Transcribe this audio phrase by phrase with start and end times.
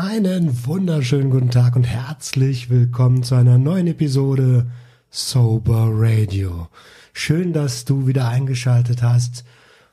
[0.00, 4.70] Einen wunderschönen guten Tag und herzlich willkommen zu einer neuen Episode
[5.10, 6.68] Sober Radio.
[7.12, 9.44] Schön, dass du wieder eingeschaltet hast.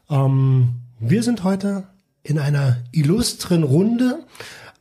[0.07, 1.85] Ähm, wir sind heute
[2.21, 4.19] in einer illustren Runde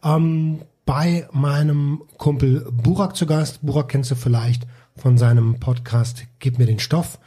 [0.05, 3.61] ähm, bei meinem Kumpel Burak zu Gast.
[3.63, 7.19] Burak kennst du vielleicht von seinem Podcast Gib mir den Stoff.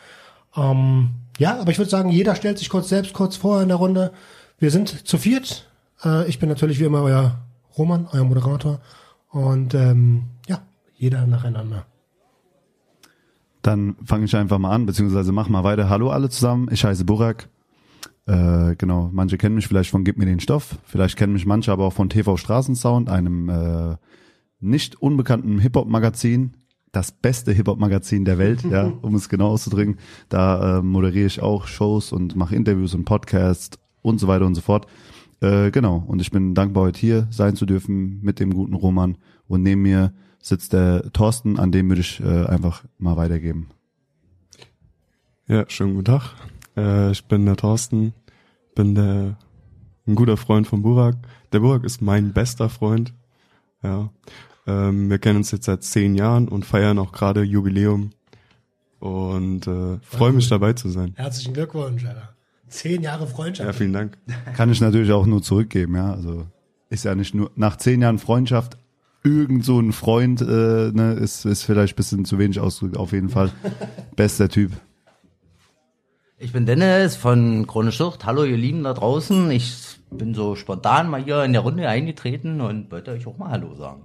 [0.55, 3.77] Ähm, ja, aber ich würde sagen, jeder stellt sich kurz selbst kurz vor in der
[3.77, 4.14] Runde.
[4.59, 5.67] Wir sind zu viert.
[6.05, 7.41] Äh, ich bin natürlich wie immer euer
[7.77, 8.80] Roman, euer Moderator.
[9.30, 10.62] Und ähm, ja,
[10.95, 11.86] jeder nacheinander.
[13.62, 15.90] Dann fange ich einfach mal an, beziehungsweise mach mal weiter.
[15.90, 17.50] Hallo alle zusammen, ich heiße Burak.
[18.25, 21.72] Äh, genau, manche kennen mich vielleicht von Gib mir den Stoff, vielleicht kennen mich manche
[21.72, 23.95] aber auch von TV Straßensound, einem äh,
[24.59, 26.58] nicht unbekannten Hip-Hop-Magazin,
[26.92, 29.98] das beste Hip-Hop-Magazin der Welt, ja, um es genau auszudrücken.
[30.30, 34.55] Da äh, moderiere ich auch Shows und mache Interviews und Podcasts und so weiter und
[34.55, 34.88] so fort.
[35.41, 39.17] Äh, genau, und ich bin dankbar, heute hier sein zu dürfen mit dem guten Roman.
[39.47, 43.69] Und neben mir sitzt der Thorsten, an dem würde ich äh, einfach mal weitergeben.
[45.47, 46.33] Ja, schönen guten Tag.
[46.75, 48.13] Äh, ich bin der Thorsten,
[48.75, 49.38] bin der
[50.08, 51.15] ein guter Freund von Burak.
[51.52, 53.13] Der Burak ist mein bester Freund.
[53.83, 54.09] Ja,
[54.65, 58.11] ähm, wir kennen uns jetzt seit zehn Jahren und feiern auch gerade Jubiläum
[58.99, 61.13] und äh, freue mich dabei zu sein.
[61.15, 62.36] Herzlichen Glückwunsch, Alter.
[62.70, 63.68] Zehn Jahre Freundschaft.
[63.68, 64.18] Ja, vielen Dank.
[64.56, 66.14] Kann ich natürlich auch nur zurückgeben, ja.
[66.14, 66.46] Also
[66.90, 68.78] ist ja nicht nur nach zehn Jahren Freundschaft
[69.23, 70.46] irgend so ein Freund, äh,
[70.94, 72.98] ne, ist, ist vielleicht ein bisschen zu wenig ausgedrückt.
[72.98, 73.52] Auf jeden Fall
[74.16, 74.72] bester Typ.
[76.38, 78.26] Ich bin Dennis von Krone Schicht.
[78.26, 79.50] Hallo ihr Lieben da draußen.
[79.52, 83.50] Ich bin so spontan mal hier in der Runde eingetreten und wollte euch auch mal
[83.50, 84.04] Hallo sagen.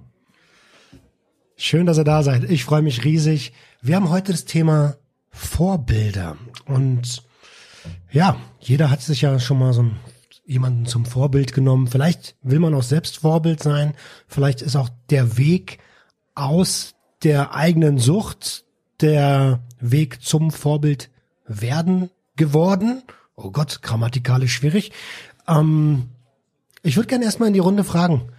[1.55, 2.49] Schön, dass ihr da seid.
[2.49, 3.53] Ich freue mich riesig.
[3.81, 4.95] Wir haben heute das Thema
[5.29, 6.35] Vorbilder.
[6.65, 7.23] Und
[8.11, 9.85] ja, jeder hat sich ja schon mal so
[10.45, 11.87] jemanden zum Vorbild genommen.
[11.87, 13.93] Vielleicht will man auch selbst Vorbild sein.
[14.27, 15.79] Vielleicht ist auch der Weg
[16.35, 18.65] aus der eigenen Sucht
[19.01, 21.09] der Weg zum Vorbild
[21.47, 23.03] werden geworden.
[23.35, 24.91] Oh Gott, grammatikalisch schwierig.
[25.47, 26.09] Ähm,
[26.81, 28.29] ich würde gerne erstmal in die Runde fragen,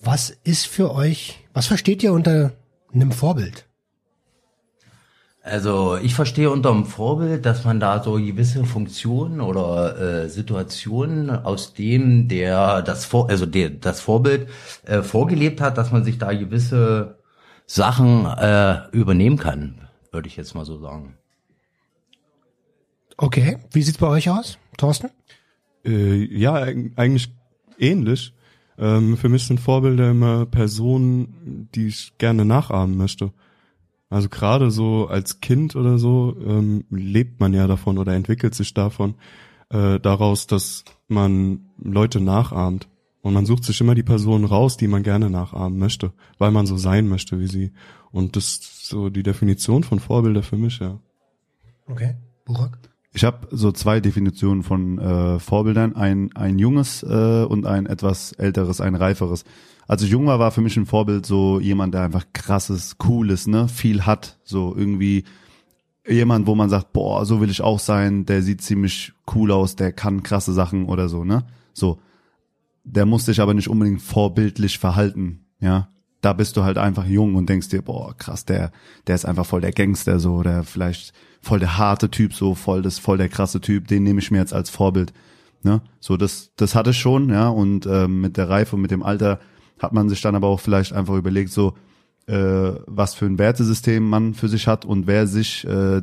[0.00, 2.52] was ist für euch, was versteht ihr unter
[2.92, 3.67] einem Vorbild?
[5.42, 11.30] Also ich verstehe unter dem Vorbild, dass man da so gewisse Funktionen oder äh, Situationen
[11.30, 14.48] aus dem der das Vor also der das Vorbild
[14.84, 17.18] äh, vorgelebt hat, dass man sich da gewisse
[17.66, 21.16] Sachen äh, übernehmen kann, würde ich jetzt mal so sagen.
[23.16, 25.10] Okay, wie sieht's bei euch aus, Thorsten?
[25.84, 27.32] Äh, ja, eig- eigentlich
[27.78, 28.32] ähnlich.
[28.78, 33.32] Ähm, für mich sind Vorbilder immer Personen, die ich gerne nachahmen möchte.
[34.10, 38.72] Also gerade so als Kind oder so ähm, lebt man ja davon oder entwickelt sich
[38.72, 39.14] davon
[39.70, 42.88] äh, daraus, dass man Leute nachahmt.
[43.20, 46.66] Und man sucht sich immer die Personen raus, die man gerne nachahmen möchte, weil man
[46.66, 47.72] so sein möchte wie sie.
[48.10, 50.98] Und das ist so die Definition von Vorbilder für mich, ja.
[51.86, 52.78] Okay, Burak?
[53.12, 58.32] Ich habe so zwei Definitionen von äh, Vorbildern, ein ein junges äh, und ein etwas
[58.32, 59.44] älteres, ein reiferes.
[59.88, 63.46] Als ich jung war, war für mich ein Vorbild so jemand, der einfach krasses, cooles,
[63.46, 65.24] ne, viel hat, so irgendwie
[66.06, 69.76] jemand, wo man sagt, boah, so will ich auch sein, der sieht ziemlich cool aus,
[69.76, 71.46] der kann krasse Sachen oder so, ne?
[71.72, 71.98] So.
[72.84, 75.88] Der muss sich aber nicht unbedingt vorbildlich verhalten, ja?
[76.20, 78.72] Da bist du halt einfach jung und denkst dir, boah, krass, der
[79.06, 82.82] der ist einfach voll der Gangster so, oder vielleicht voll der harte Typ so, voll
[82.82, 85.14] das voll der krasse Typ, den nehme ich mir jetzt als Vorbild.
[85.62, 85.80] Ne?
[85.98, 89.02] So das das hatte ich schon, ja, und ähm, mit der Reife und mit dem
[89.02, 89.38] Alter
[89.78, 91.74] hat man sich dann aber auch vielleicht einfach überlegt, so
[92.26, 96.02] äh, was für ein Wertesystem man für sich hat und wer sich äh,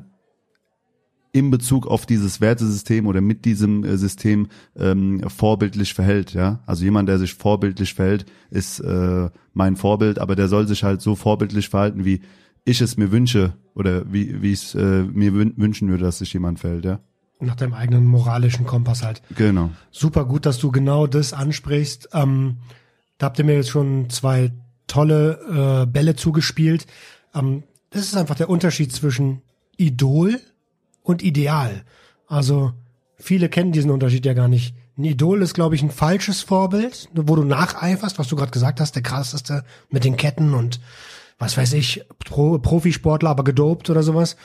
[1.36, 4.48] in Bezug auf dieses Wertesystem oder mit diesem äh, System
[4.78, 6.62] ähm, vorbildlich verhält, ja.
[6.66, 11.02] Also jemand, der sich vorbildlich verhält, ist äh, mein Vorbild, aber der soll sich halt
[11.02, 12.22] so vorbildlich verhalten, wie
[12.64, 16.20] ich es mir wünsche oder wie wie ich es äh, mir wün wünschen würde, dass
[16.20, 17.00] sich jemand verhält, ja.
[17.42, 19.22] Nach deinem eigenen moralischen Kompass halt.
[19.36, 19.72] Genau.
[19.92, 22.10] Super gut, dass du genau das ansprichst.
[22.14, 22.60] Ähm,
[23.18, 24.52] da habt ihr mir jetzt schon zwei
[24.88, 26.86] tolle äh, Bälle zugespielt.
[27.34, 29.42] Ähm, das ist einfach der Unterschied zwischen
[29.78, 30.40] Idol
[31.02, 31.84] und Ideal.
[32.28, 32.74] Also
[33.18, 34.76] viele kennen diesen Unterschied ja gar nicht.
[34.98, 38.80] Ein Idol ist, glaube ich, ein falsches Vorbild, wo du nacheiferst, was du gerade gesagt
[38.80, 40.80] hast, der krasseste mit den Ketten und
[41.38, 44.38] was weiß ich, Pro Profisportler, aber gedopt oder sowas.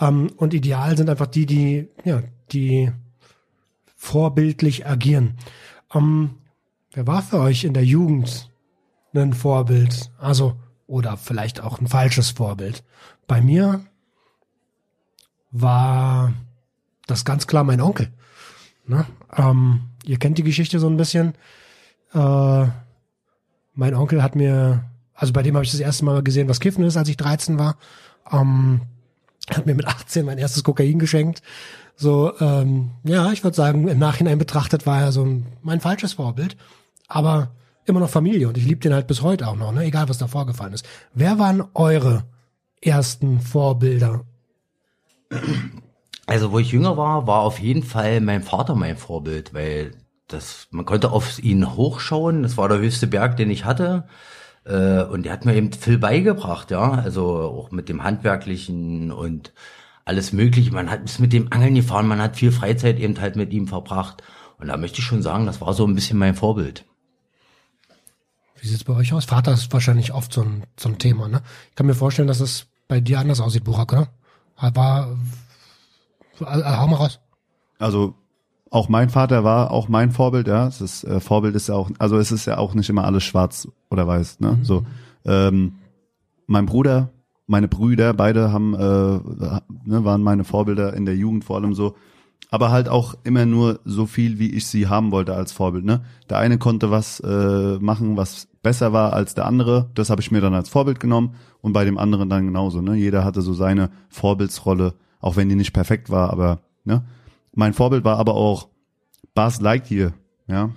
[0.00, 2.92] Ähm, und ideal sind einfach die, die, ja, die
[3.96, 5.38] vorbildlich agieren.
[5.92, 6.36] Ähm,
[6.96, 8.50] wer war für euch in der Jugend
[9.14, 10.10] ein Vorbild?
[10.18, 10.56] Also,
[10.86, 12.82] oder vielleicht auch ein falsches Vorbild?
[13.26, 13.84] Bei mir
[15.50, 16.32] war
[17.06, 18.08] das ganz klar mein Onkel.
[18.86, 19.04] Ne?
[19.36, 21.34] Ähm, ihr kennt die Geschichte so ein bisschen.
[22.14, 22.66] Äh,
[23.74, 24.84] mein Onkel hat mir,
[25.14, 27.58] also bei dem habe ich das erste Mal gesehen, was Kiffen ist, als ich 13
[27.58, 27.76] war.
[28.32, 28.80] Ähm,
[29.50, 31.42] hat mir mit 18 mein erstes Kokain geschenkt.
[31.94, 36.56] So, ähm, ja, ich würde sagen, im Nachhinein betrachtet war er so mein falsches Vorbild,
[37.08, 37.52] aber
[37.84, 39.84] immer noch Familie und ich liebe den halt bis heute auch noch, ne?
[39.84, 40.86] egal was da vorgefallen ist.
[41.14, 42.24] Wer waren eure
[42.80, 44.24] ersten Vorbilder?
[46.26, 49.92] Also wo ich jünger war, war auf jeden Fall mein Vater mein Vorbild, weil
[50.28, 52.42] das man konnte auf ihn hochschauen.
[52.42, 54.08] Das war der höchste Berg, den ich hatte.
[54.64, 56.92] Äh, und der hat mir eben viel beigebracht, ja.
[56.92, 59.52] Also auch mit dem Handwerklichen und
[60.04, 60.72] alles Mögliche.
[60.72, 63.68] Man hat ist mit dem Angeln gefahren, man hat viel Freizeit eben halt mit ihm
[63.68, 64.22] verbracht.
[64.58, 66.84] Und da möchte ich schon sagen, das war so ein bisschen mein Vorbild.
[68.60, 69.24] Wie sieht's bei euch aus?
[69.24, 71.42] Vater ist wahrscheinlich oft so ein, so ein Thema, ne?
[71.70, 74.08] Ich kann mir vorstellen, dass es bei dir anders aussieht, Burak, oder?
[74.74, 75.16] War,
[76.40, 77.20] äh, hau mal raus.
[77.78, 78.14] Also
[78.70, 80.66] auch mein Vater war auch mein Vorbild, ja.
[80.66, 83.24] Es ist, äh, Vorbild ist ja auch, also es ist ja auch nicht immer alles
[83.24, 84.58] schwarz oder weiß, ne?
[84.62, 84.84] So.
[85.24, 85.76] Ähm,
[86.46, 87.10] mein Bruder,
[87.46, 89.60] meine Brüder, beide haben, äh, ne,
[90.04, 91.94] waren meine Vorbilder in der Jugend vor allem so.
[92.50, 95.84] Aber halt auch immer nur so viel, wie ich sie haben wollte als Vorbild.
[95.84, 96.02] Ne?
[96.30, 99.90] Der eine konnte was äh, machen, was besser war als der andere.
[99.94, 102.80] Das habe ich mir dann als Vorbild genommen und bei dem anderen dann genauso.
[102.80, 102.94] Ne?
[102.94, 106.30] Jeder hatte so seine Vorbildsrolle, auch wenn die nicht perfekt war.
[106.30, 107.04] Aber ne?
[107.52, 108.68] mein Vorbild war aber auch
[109.34, 110.12] Buzz Lightyear,
[110.46, 110.70] ja,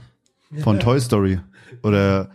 [0.62, 1.40] von Toy Story
[1.84, 2.30] oder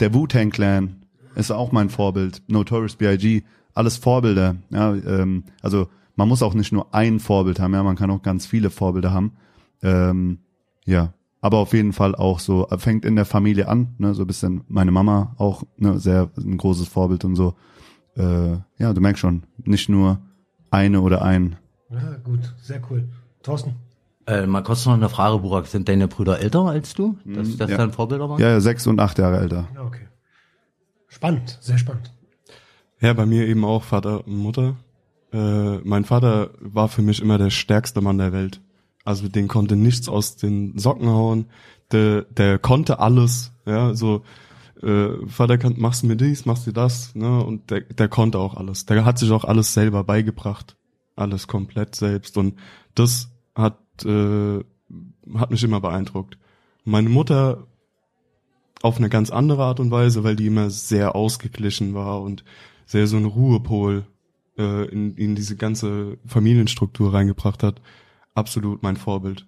[0.00, 2.42] der Wu-Tang Clan ist auch mein Vorbild.
[2.48, 3.42] Notorious B.I.G.
[3.74, 4.56] Alles Vorbilder.
[4.70, 8.22] Ja, ähm, also man muss auch nicht nur ein Vorbild haben, ja, man kann auch
[8.22, 9.36] ganz viele Vorbilder haben.
[9.82, 10.38] Ähm,
[10.84, 14.26] ja, aber auf jeden Fall auch so, fängt in der Familie an, ne, so ein
[14.26, 17.54] bisschen meine Mama auch, ne, sehr ein großes Vorbild und so.
[18.16, 20.18] Äh, ja, du merkst schon, nicht nur
[20.70, 21.56] eine oder ein.
[21.90, 23.08] Ja, gut, sehr cool.
[23.42, 23.74] Thorsten?
[24.26, 25.66] Äh, mal kurz noch eine Frage, Burak.
[25.66, 27.16] Sind deine Brüder älter als du?
[27.24, 27.76] Dass das ja.
[27.76, 28.40] dein Vorbilder war?
[28.40, 29.68] Ja, ja, sechs und acht Jahre älter.
[29.74, 30.08] Ja, okay.
[31.06, 32.12] Spannend, sehr spannend.
[33.00, 34.74] Ja, bei mir eben auch Vater und Mutter.
[35.36, 38.62] Äh, mein Vater war für mich immer der stärkste Mann der Welt.
[39.04, 41.46] Also den konnte nichts aus den Socken hauen.
[41.92, 43.52] Der, der konnte alles.
[43.66, 44.22] Ja, so
[44.82, 47.44] äh, Vater, kann, machst du mir dies, machst du das, ne?
[47.44, 48.86] Und der, der konnte auch alles.
[48.86, 50.76] Der hat sich auch alles selber beigebracht,
[51.16, 52.38] alles komplett selbst.
[52.38, 52.54] Und
[52.94, 54.64] das hat äh,
[55.34, 56.38] hat mich immer beeindruckt.
[56.84, 57.66] Meine Mutter
[58.82, 62.44] auf eine ganz andere Art und Weise, weil die immer sehr ausgeglichen war und
[62.86, 64.06] sehr so ein Ruhepol
[64.58, 67.80] äh, in, in diese ganze Familienstruktur reingebracht hat.
[68.34, 69.46] Absolut mein Vorbild.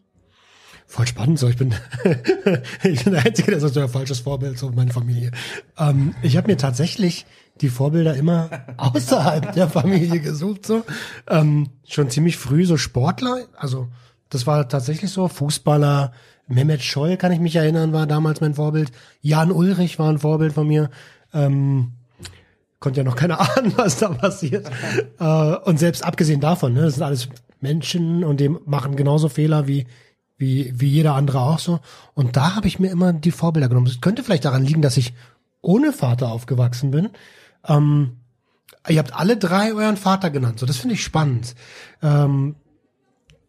[0.87, 1.75] Voll spannend, so ich bin,
[2.83, 5.33] ich bin der Einzige, der so ein falsches Vorbild, so meine Familie.
[5.77, 7.27] Ähm, ich habe mir tatsächlich
[7.61, 10.85] die Vorbilder immer außerhalb der Familie gesucht, so
[11.29, 13.89] ähm, schon ziemlich früh so Sportler, also
[14.31, 16.13] das war tatsächlich so Fußballer.
[16.47, 18.91] Mehmet Scholl kann ich mich erinnern, war damals mein Vorbild.
[19.21, 20.89] Jan Ulrich war ein Vorbild von mir.
[21.35, 21.98] Ähm,
[22.81, 24.71] konnte ja noch keine ahnen, was da passiert.
[25.19, 27.29] äh, und selbst abgesehen davon, ne, das sind alles
[27.61, 29.87] Menschen und die machen genauso Fehler wie
[30.37, 31.81] wie wie jeder andere auch so.
[32.14, 33.88] Und da habe ich mir immer die Vorbilder genommen.
[33.88, 35.12] Es könnte vielleicht daran liegen, dass ich
[35.61, 37.11] ohne Vater aufgewachsen bin.
[37.67, 38.19] Ähm,
[38.88, 40.61] ihr habt alle drei euren Vater genannt.
[40.61, 41.57] So, das finde ich spannend.
[42.02, 42.55] Ähm,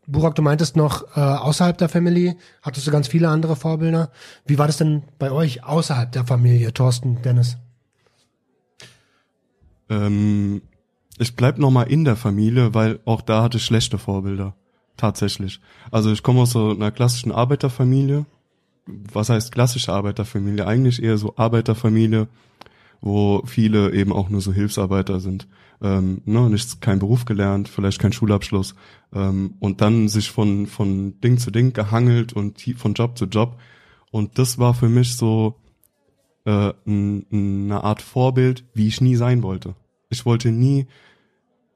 [0.08, 4.10] Burak, du meintest noch, äh, außerhalb der Family hattest du ganz viele andere Vorbilder.
[4.48, 7.58] Wie war das denn bei euch außerhalb der Familie, Thorsten, Dennis?
[9.90, 10.62] Ähm,
[11.18, 14.56] ich bleib noch mal in der Familie, weil auch da hatte ich schlechte Vorbilder.
[14.98, 15.60] Tatsächlich.
[15.92, 18.26] Also ich komme aus so einer klassischen Arbeiterfamilie.
[18.86, 20.66] Was heißt klassische Arbeiterfamilie?
[20.66, 22.28] Eigentlich eher so Arbeiterfamilie,
[23.02, 25.48] wo viele eben auch nur so Hilfsarbeiter sind.
[25.82, 28.76] Ähm, ne, nicht kein Beruf gelernt, vielleicht kein Schulabschluss
[29.14, 33.58] ähm, und dann sich von von Ding zu Ding gehangelt und von Job zu Job
[34.12, 35.56] und das war für mich so
[36.50, 39.76] äh, eine Art Vorbild, wie ich nie sein wollte.
[40.10, 40.88] Ich wollte nie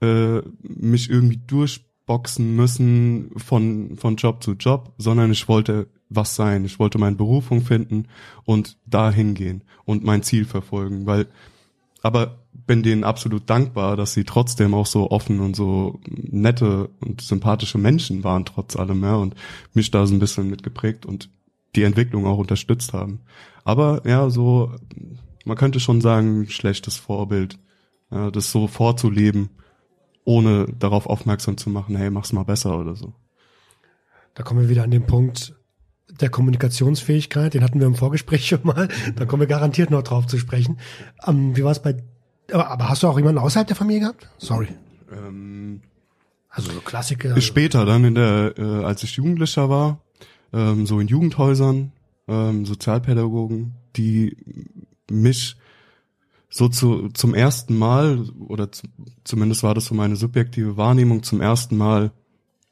[0.02, 6.66] äh, mich irgendwie durchboxen müssen von von Job zu Job, sondern ich wollte was sein.
[6.66, 8.08] Ich wollte meine Berufung finden
[8.46, 11.28] und dahin gehen und mein Ziel verfolgen, weil
[12.02, 17.22] aber bin denen absolut dankbar, dass sie trotzdem auch so offen und so nette und
[17.22, 19.36] sympathische Menschen waren trotz allem, ja, und
[19.74, 21.30] mich da so ein bisschen mitgeprägt und
[21.76, 23.22] die Entwicklung auch unterstützt haben.
[23.64, 24.72] Aber ja, so,
[25.46, 27.58] man könnte schon sagen, schlechtes Vorbild,
[28.12, 29.50] ja, das so vorzuleben,
[30.26, 33.14] ohne darauf aufmerksam zu machen, hey, mach's mal besser oder so.
[34.36, 35.54] Da kommen wir wieder an den Punkt
[36.10, 40.28] der Kommunikationsfähigkeit, den hatten wir im Vorgespräch schon mal, da kommen wir garantiert noch drauf
[40.28, 40.78] zu sprechen.
[41.26, 41.98] Ähm, wie war es bei,
[42.52, 44.30] aber, aber hast du auch jemanden außerhalb der Familie gehabt?
[44.38, 44.68] Sorry.
[45.12, 45.82] Ähm,
[46.50, 47.40] Also so Klassiker.
[47.42, 50.02] Später dann in der, äh, als ich Jugendlicher war,
[50.54, 51.92] ähm, so in Jugendhäusern,
[52.28, 54.38] ähm, Sozialpädagogen, die
[55.10, 55.56] mich
[56.50, 58.88] so zu, zum ersten Mal, oder zu,
[59.24, 62.12] zumindest war das so meine subjektive Wahrnehmung, zum ersten Mal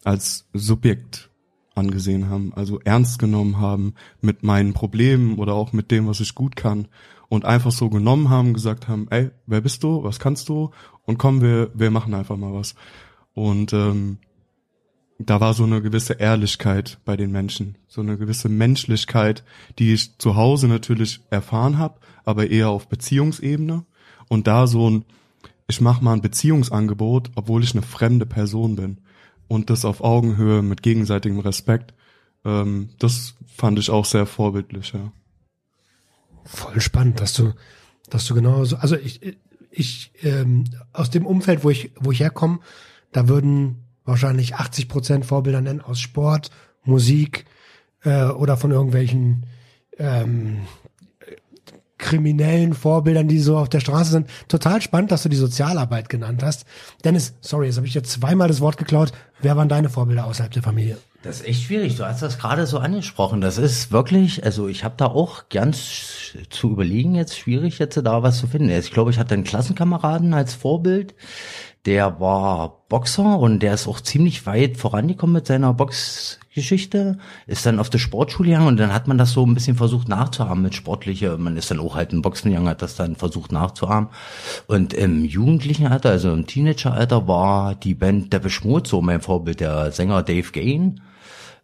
[0.03, 1.31] als Subjekt
[1.73, 6.35] angesehen haben, also ernst genommen haben mit meinen Problemen oder auch mit dem, was ich
[6.35, 6.87] gut kann
[7.29, 10.71] und einfach so genommen haben, gesagt haben, ey, wer bist du, was kannst du
[11.05, 12.75] und komm, wir, wir machen einfach mal was.
[13.33, 14.17] Und ähm,
[15.25, 19.43] da war so eine gewisse Ehrlichkeit bei den Menschen, so eine gewisse Menschlichkeit,
[19.79, 23.85] die ich zu Hause natürlich erfahren habe, aber eher auf Beziehungsebene.
[24.29, 25.05] Und da so ein,
[25.67, 29.01] ich mache mal ein Beziehungsangebot, obwohl ich eine fremde Person bin
[29.47, 31.93] und das auf Augenhöhe mit gegenseitigem Respekt.
[32.45, 35.11] Ähm, das fand ich auch sehr vorbildlich, ja.
[36.45, 37.53] Voll spannend, dass du,
[38.09, 39.37] dass du genau so, also ich,
[39.69, 42.59] ich, ähm, aus dem Umfeld, wo ich, wo ich herkomme,
[43.11, 46.51] da würden wahrscheinlich 80 Prozent Vorbilder nennen aus Sport,
[46.83, 47.45] Musik
[48.03, 49.45] äh, oder von irgendwelchen
[49.97, 50.61] ähm,
[52.01, 54.27] kriminellen Vorbildern, die so auf der Straße sind.
[54.47, 56.65] Total spannend, dass du die Sozialarbeit genannt hast.
[57.03, 59.13] Dennis, sorry, jetzt habe ich jetzt zweimal das Wort geklaut.
[59.39, 60.97] Wer waren deine Vorbilder außerhalb der Familie?
[61.23, 61.97] Das ist echt schwierig.
[61.97, 63.41] Du hast das gerade so angesprochen.
[63.41, 68.23] Das ist wirklich, also ich habe da auch ganz zu überlegen jetzt schwierig jetzt da
[68.23, 68.69] was zu finden.
[68.71, 71.13] Ich glaube, ich hatte einen Klassenkameraden als Vorbild,
[71.85, 77.79] der war Boxer und der ist auch ziemlich weit vorangekommen mit seiner Boxgeschichte, ist dann
[77.79, 80.75] auf der Sportschule gegangen und dann hat man das so ein bisschen versucht nachzuahmen mit
[80.75, 84.09] sportliche, man ist dann auch halt in Boxen gegangen, hat das dann versucht nachzuahmen.
[84.67, 89.59] Und im jugendlichen Alter, also im Teenageralter war die Band Depeche Mode so mein Vorbild,
[89.59, 91.01] der Sänger Dave Gain,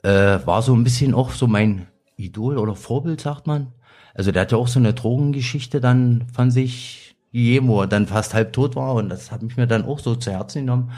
[0.01, 3.74] äh, war so ein bisschen auch so mein Idol oder Vorbild, sagt man.
[4.15, 8.53] Also der hat ja auch so eine Drogengeschichte dann von sich Jemo dann fast halb
[8.53, 8.93] tot war.
[8.96, 10.91] Und das habe ich mir dann auch so zu Herzen genommen.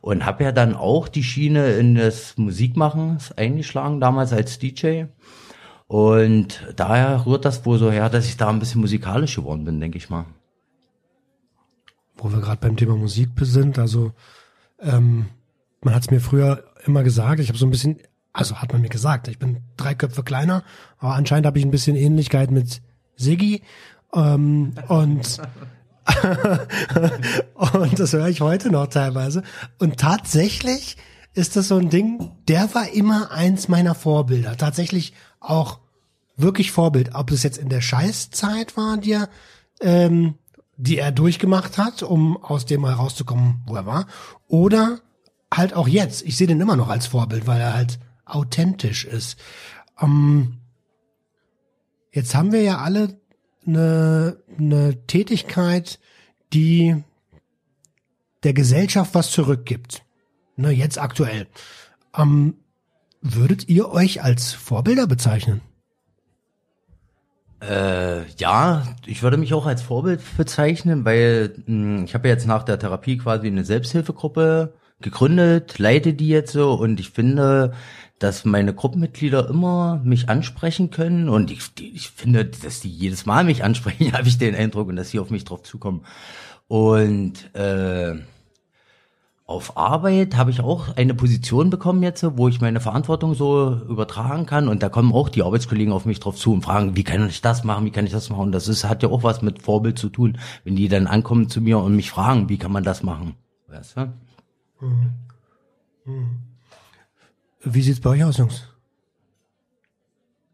[0.00, 5.04] Und habe ja dann auch die Schiene in das Musikmachen eingeschlagen damals als DJ
[5.88, 9.80] und daher rührt das wohl so her, dass ich da ein bisschen musikalisch geworden bin,
[9.80, 10.26] denke ich mal.
[12.16, 14.12] Wo wir gerade beim Thema Musik sind, also
[14.80, 15.26] ähm,
[15.82, 17.98] man hat es mir früher immer gesagt, ich habe so ein bisschen,
[18.32, 20.64] also hat man mir gesagt, ich bin drei Köpfe kleiner,
[20.98, 22.82] aber anscheinend habe ich ein bisschen Ähnlichkeit mit
[23.16, 23.62] Siggi
[24.12, 25.40] ähm, und
[27.54, 29.42] und das höre ich heute noch teilweise.
[29.78, 30.96] Und tatsächlich
[31.34, 34.56] ist das so ein Ding, der war immer eins meiner Vorbilder.
[34.56, 35.80] Tatsächlich auch
[36.36, 37.14] wirklich Vorbild.
[37.14, 39.28] Ob es jetzt in der Scheißzeit war, die er,
[39.80, 40.36] ähm,
[40.76, 44.06] die er durchgemacht hat, um aus dem mal rauszukommen, wo er war,
[44.48, 45.00] oder
[45.52, 46.22] halt auch jetzt.
[46.22, 49.38] Ich sehe den immer noch als Vorbild, weil er halt authentisch ist.
[50.00, 50.58] Ähm,
[52.12, 53.20] jetzt haben wir ja alle
[53.66, 55.98] eine, eine Tätigkeit,
[56.52, 57.02] die
[58.42, 60.02] der Gesellschaft was zurückgibt.
[60.56, 61.48] Ne, jetzt aktuell.
[62.16, 62.54] Ähm,
[63.20, 65.60] würdet ihr euch als Vorbilder bezeichnen?
[67.60, 72.34] Äh, ja, ich würde mich auch als Vorbild bezeichnen, weil mh, hm, ich habe ja
[72.34, 77.72] jetzt nach der Therapie quasi eine Selbsthilfegruppe gegründet, leite die jetzt so und ich finde,
[78.18, 83.44] dass meine Gruppenmitglieder immer mich ansprechen können und ich, ich finde, dass die jedes Mal
[83.44, 86.04] mich ansprechen, habe ich den Eindruck und dass sie auf mich drauf zukommen.
[86.68, 88.16] Und äh,
[89.44, 94.44] auf Arbeit habe ich auch eine Position bekommen jetzt, wo ich meine Verantwortung so übertragen
[94.44, 97.28] kann und da kommen auch die Arbeitskollegen auf mich drauf zu und fragen, wie kann
[97.28, 98.46] ich das machen, wie kann ich das machen?
[98.46, 101.48] Und das ist, hat ja auch was mit Vorbild zu tun, wenn die dann ankommen
[101.48, 103.36] zu mir und mich fragen, wie kann man das machen?
[103.68, 104.12] Weißt du?
[104.80, 105.12] Mhm.
[106.06, 106.45] Mhm.
[107.62, 108.68] Wie sieht's bei euch aus, Jungs?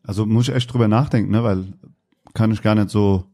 [0.03, 1.73] Also muss ich echt drüber nachdenken, ne, weil
[2.35, 3.25] kann ich gar nicht so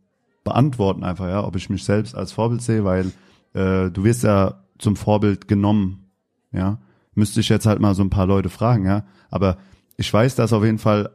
[0.44, 3.12] beantworten einfach, ja, ob ich mich selbst als Vorbild sehe, weil
[3.54, 6.10] äh, du wirst ja zum Vorbild genommen,
[6.52, 6.78] ja.
[7.14, 9.04] Müsste ich jetzt halt mal so ein paar Leute fragen, ja.
[9.28, 9.58] Aber
[9.96, 11.10] ich weiß, dass auf jeden Fall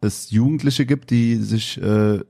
[0.00, 2.20] es Jugendliche gibt, die sich äh,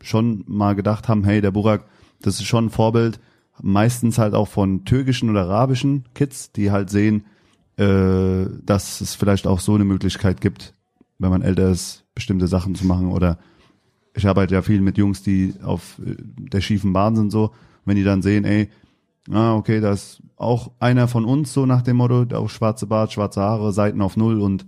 [0.00, 1.86] schon mal gedacht haben, hey, der Burak,
[2.20, 3.20] das ist schon ein Vorbild,
[3.60, 7.24] meistens halt auch von türkischen oder arabischen Kids, die halt sehen,
[7.82, 10.74] äh, dass es vielleicht auch so eine Möglichkeit gibt,
[11.18, 13.10] wenn man älter ist, bestimmte Sachen zu machen.
[13.10, 13.38] Oder
[14.14, 17.52] ich arbeite ja viel mit Jungs, die auf äh, der schiefen Bahn sind so.
[17.84, 18.70] Wenn die dann sehen, ey,
[19.30, 23.12] ah, okay, da ist auch einer von uns so nach dem Motto, auch schwarze Bart,
[23.12, 24.66] schwarze Haare, Seiten auf Null und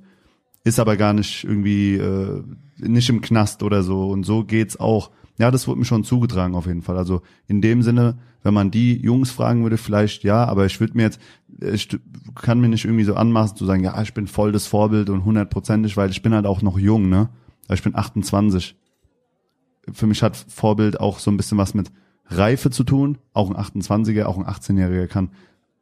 [0.64, 2.42] ist aber gar nicht irgendwie äh,
[2.78, 4.09] nicht im Knast oder so.
[4.09, 5.11] Und so geht's auch.
[5.38, 6.97] Ja, das wurde mir schon zugetragen auf jeden Fall.
[6.97, 10.97] Also in dem Sinne, wenn man die Jungs fragen würde, vielleicht ja, aber ich würde
[10.97, 11.21] mir jetzt,
[11.61, 11.88] ich
[12.35, 15.25] kann mir nicht irgendwie so anmaßen zu sagen, ja, ich bin voll das Vorbild und
[15.25, 17.31] hundertprozentig, weil ich bin halt auch noch jung, ne?
[17.69, 18.76] Ich bin 28.
[19.93, 21.90] Für mich hat Vorbild auch so ein bisschen was mit
[22.26, 23.19] Reife zu tun.
[23.33, 25.31] Auch ein 28er, auch ein 18-Jähriger kann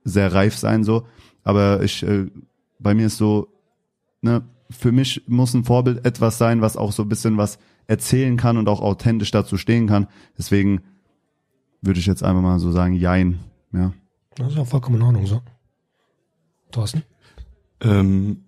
[0.05, 1.07] sehr reif sein so.
[1.45, 2.27] Aber ich, äh,
[2.79, 3.49] bei mir ist so,
[4.21, 8.37] ne, für mich muss ein Vorbild etwas sein, was auch so ein bisschen was erzählen
[8.37, 10.09] kann und auch authentisch dazu stehen kann.
[10.39, 10.83] Deswegen
[11.81, 13.41] würde ich jetzt einfach mal so sagen, jein,
[13.73, 13.93] ja.
[14.37, 15.43] Das ist auch vollkommen in Ordnung so.
[16.71, 17.03] Thorsten?
[17.81, 18.45] Ähm,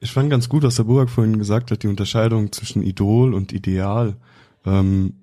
[0.00, 3.52] ich fand ganz gut, was der Burak vorhin gesagt hat, die Unterscheidung zwischen Idol und
[3.52, 4.16] Ideal.
[4.64, 5.14] Ähm,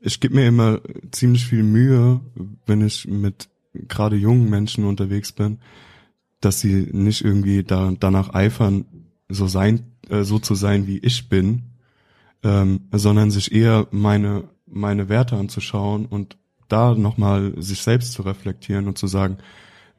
[0.00, 2.20] ich gebe mir immer ziemlich viel Mühe,
[2.66, 5.58] wenn ich mit gerade jungen Menschen unterwegs bin,
[6.40, 8.84] dass sie nicht irgendwie da, danach eifern,
[9.28, 11.62] so sein, äh, so zu sein, wie ich bin,
[12.42, 18.86] ähm, sondern sich eher meine meine Werte anzuschauen und da nochmal sich selbst zu reflektieren
[18.86, 19.38] und zu sagen,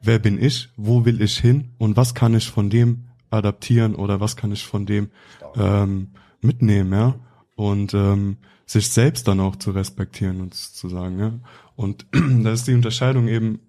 [0.00, 4.20] wer bin ich, wo will ich hin und was kann ich von dem adaptieren oder
[4.20, 5.10] was kann ich von dem
[5.56, 7.14] ähm, mitnehmen, ja.
[7.54, 11.32] Und ähm, sich selbst dann auch zu respektieren und zu sagen, ja.
[11.76, 13.60] Und da ist die Unterscheidung eben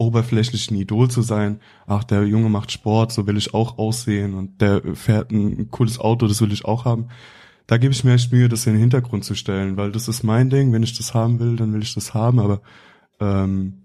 [0.00, 1.60] oberflächlich ein Idol zu sein.
[1.86, 5.98] Ach, der Junge macht Sport, so will ich auch aussehen und der fährt ein cooles
[5.98, 7.08] Auto, das will ich auch haben.
[7.66, 10.24] Da gebe ich mir echt Mühe, das in den Hintergrund zu stellen, weil das ist
[10.24, 10.72] mein Ding.
[10.72, 12.62] Wenn ich das haben will, dann will ich das haben, aber
[13.20, 13.82] ähm,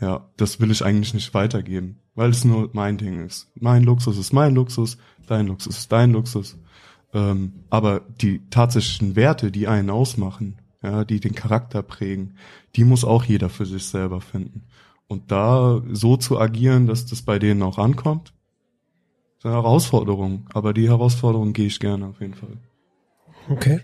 [0.00, 3.52] ja, das will ich eigentlich nicht weitergeben, weil es nur mein Ding ist.
[3.54, 6.58] Mein Luxus ist mein Luxus, dein Luxus ist dein Luxus.
[7.12, 12.36] Ähm, aber die tatsächlichen Werte, die einen ausmachen, ja, die den Charakter prägen,
[12.76, 14.62] die muss auch jeder für sich selber finden.
[15.10, 18.32] Und da so zu agieren, dass das bei denen auch ankommt,
[19.38, 20.46] ist eine Herausforderung.
[20.54, 22.58] Aber die Herausforderung gehe ich gerne auf jeden Fall.
[23.48, 23.80] Okay,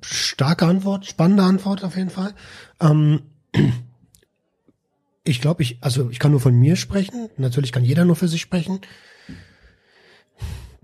[0.00, 2.34] starke Antwort, spannende Antwort auf jeden Fall.
[2.80, 3.22] Ähm,
[5.24, 7.30] ich glaube, ich, also ich kann nur von mir sprechen.
[7.36, 8.80] Natürlich kann jeder nur für sich sprechen.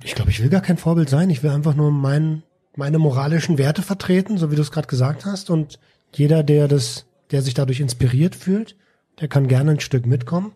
[0.05, 1.31] Ich glaube, ich will gar kein Vorbild sein.
[1.31, 2.45] Ich will einfach nur mein,
[2.77, 5.51] meine moralischen Werte vertreten, so wie du es gerade gesagt hast.
[5.51, 5.81] Und
[6.15, 8.77] jeder, der das, der sich dadurch inspiriert fühlt,
[9.21, 10.53] der kann gerne ein Stück mitkommen.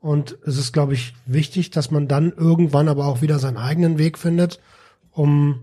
[0.00, 3.98] Und es ist, glaube ich, wichtig, dass man dann irgendwann aber auch wieder seinen eigenen
[3.98, 4.60] Weg findet,
[5.10, 5.62] um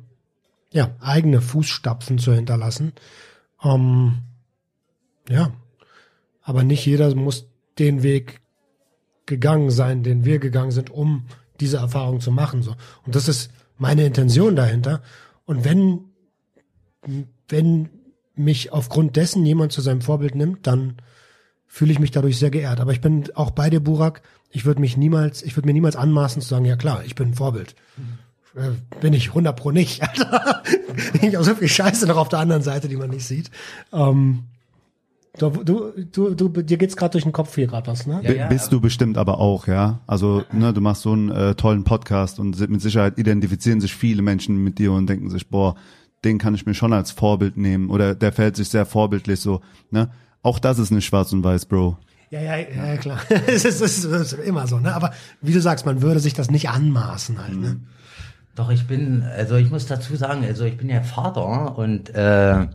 [0.71, 2.93] ja eigene Fußstapfen zu hinterlassen.
[3.63, 4.19] Ähm,
[5.29, 5.51] ja,
[6.41, 8.41] aber nicht jeder muss den Weg
[9.27, 11.25] gegangen sein, den wir gegangen sind, um
[11.59, 12.63] diese Erfahrung zu machen.
[12.63, 12.75] So
[13.05, 15.03] und das ist meine Intention dahinter.
[15.45, 16.05] Und wenn
[17.47, 17.89] wenn
[18.35, 20.97] mich aufgrund dessen jemand zu seinem Vorbild nimmt, dann
[21.71, 22.81] fühle ich mich dadurch sehr geehrt.
[22.81, 24.21] Aber ich bin auch bei dir, Burak.
[24.49, 27.29] Ich würde mich niemals, ich würde mir niemals anmaßen zu sagen, ja klar, ich bin
[27.29, 27.75] ein Vorbild.
[27.95, 28.75] Mhm.
[28.99, 30.01] Bin ich 100 pro nicht.
[31.21, 33.49] ich habe so viel Scheiße noch auf der anderen Seite, die man nicht sieht.
[33.93, 34.43] Ähm,
[35.37, 38.19] du, du, du, du, dir geht's gerade durch den Kopf hier gerade was, ne?
[38.21, 40.01] Ja, ja, Bist du bestimmt aber auch, ja.
[40.07, 44.21] Also, ne, du machst so einen äh, tollen Podcast und mit Sicherheit identifizieren sich viele
[44.21, 45.75] Menschen mit dir und denken sich, boah,
[46.25, 49.61] den kann ich mir schon als Vorbild nehmen oder der fällt sich sehr vorbildlich so,
[49.89, 50.11] ne?
[50.43, 51.97] Auch das ist nicht schwarz und weiß, Bro.
[52.31, 53.19] Ja, ja, ja, klar.
[53.47, 54.95] es, ist, es ist immer so, ne?
[54.95, 57.81] Aber wie du sagst, man würde sich das nicht anmaßen halt, ne?
[58.55, 62.67] Doch, ich bin, also ich muss dazu sagen, also ich bin ja Vater und äh,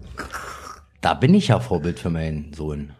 [1.00, 2.92] da bin ich ja Vorbild für meinen Sohn.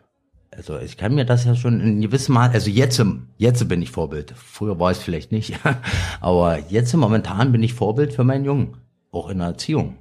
[0.51, 3.03] Also ich kann mir das ja schon in gewissem Maß, also jetzt,
[3.37, 4.33] jetzt bin ich Vorbild.
[4.37, 5.59] Früher war es vielleicht nicht,
[6.21, 8.77] aber jetzt momentan bin ich Vorbild für meinen Jungen,
[9.11, 9.97] auch in der Erziehung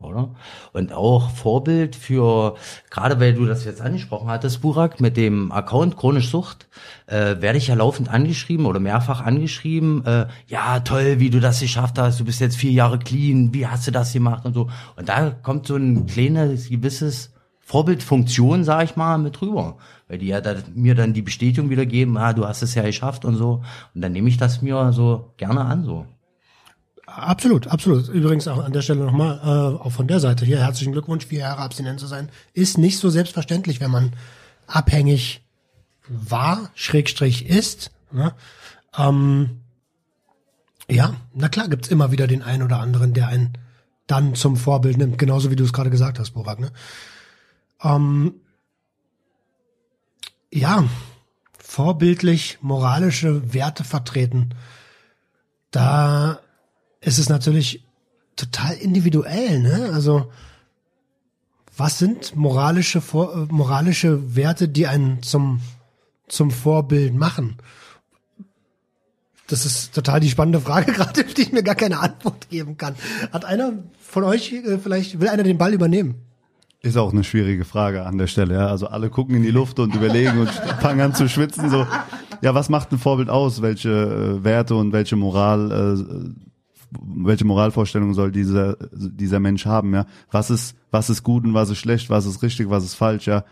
[0.00, 0.34] oder?
[0.72, 2.54] Und auch Vorbild für,
[2.90, 6.68] gerade weil du das jetzt angesprochen hattest, Burak, mit dem Account Chronisch Sucht,
[7.06, 11.60] äh, werde ich ja laufend angeschrieben oder mehrfach angeschrieben, äh, ja, toll, wie du das
[11.60, 14.68] geschafft hast, du bist jetzt vier Jahre clean, wie hast du das gemacht und so.
[14.96, 19.78] Und da kommt so ein kleines, gewisses Vorbildfunktion, sag ich mal, mit rüber.
[20.06, 22.82] Weil die ja da, mir dann die Bestätigung wieder geben, ah, du hast es ja
[22.82, 23.62] geschafft und so.
[23.94, 26.06] Und dann nehme ich das mir so gerne an, so.
[27.16, 28.08] Absolut, absolut.
[28.08, 31.40] Übrigens auch an der Stelle nochmal, äh, auch von der Seite hier, herzlichen Glückwunsch, vier
[31.40, 32.28] Jahre abstinent zu sein.
[32.52, 34.12] Ist nicht so selbstverständlich, wenn man
[34.66, 35.42] abhängig
[36.06, 37.90] war, Schrägstrich ist.
[38.12, 38.34] Ne?
[38.96, 39.62] Ähm,
[40.90, 43.54] ja, na klar, gibt's immer wieder den einen oder anderen, der einen
[44.06, 46.60] dann zum Vorbild nimmt, genauso wie du es gerade gesagt hast, Borak.
[46.60, 46.72] Ne?
[47.82, 48.34] Ähm,
[50.52, 50.84] ja,
[51.58, 54.50] vorbildlich moralische Werte vertreten.
[55.70, 56.40] Da
[57.00, 57.84] ist es natürlich
[58.36, 59.90] total individuell, ne?
[59.92, 60.30] Also
[61.76, 65.60] was sind moralische äh, moralische Werte, die einen zum
[66.26, 67.56] zum Vorbild machen?
[69.46, 72.76] Das ist total die spannende Frage gerade, auf die ich mir gar keine Antwort geben
[72.76, 72.94] kann.
[73.32, 76.16] Hat einer von euch äh, vielleicht will einer den Ball übernehmen?
[76.80, 78.54] Ist auch eine schwierige Frage an der Stelle.
[78.54, 78.68] Ja?
[78.68, 80.48] Also alle gucken in die Luft und überlegen und
[80.80, 81.70] fangen an zu schwitzen.
[81.70, 81.86] So,
[82.40, 83.62] ja, was macht ein Vorbild aus?
[83.62, 86.47] Welche äh, Werte und welche Moral äh,
[86.90, 90.06] welche Moralvorstellung soll dieser, dieser Mensch haben, ja?
[90.30, 93.26] Was ist, was ist gut und was ist schlecht, was ist richtig, was ist falsch,
[93.26, 93.44] ja?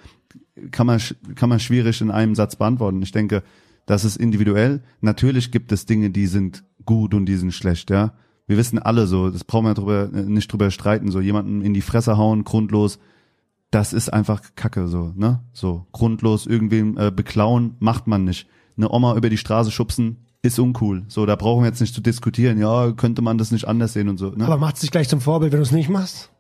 [0.71, 1.01] Kann man,
[1.35, 3.03] kann man schwierig in einem Satz beantworten.
[3.03, 3.43] Ich denke,
[3.85, 4.83] das ist individuell.
[5.01, 8.15] Natürlich gibt es Dinge, die sind gut und die sind schlecht, ja.
[8.47, 11.83] Wir wissen alle so, das brauchen wir drüber, nicht drüber streiten, so jemanden in die
[11.83, 13.01] Fresse hauen, grundlos,
[13.71, 15.43] das ist einfach Kacke, so, ne?
[15.53, 18.49] So, grundlos irgendwem äh, beklauen, macht man nicht.
[18.77, 21.05] Eine Oma über die Straße schubsen, ist uncool.
[21.09, 24.09] So, da brauchen wir jetzt nicht zu diskutieren, ja, könnte man das nicht anders sehen
[24.09, 24.31] und so.
[24.31, 24.45] Ne?
[24.45, 26.31] Aber macht es dich gleich zum Vorbild, wenn du es nicht machst?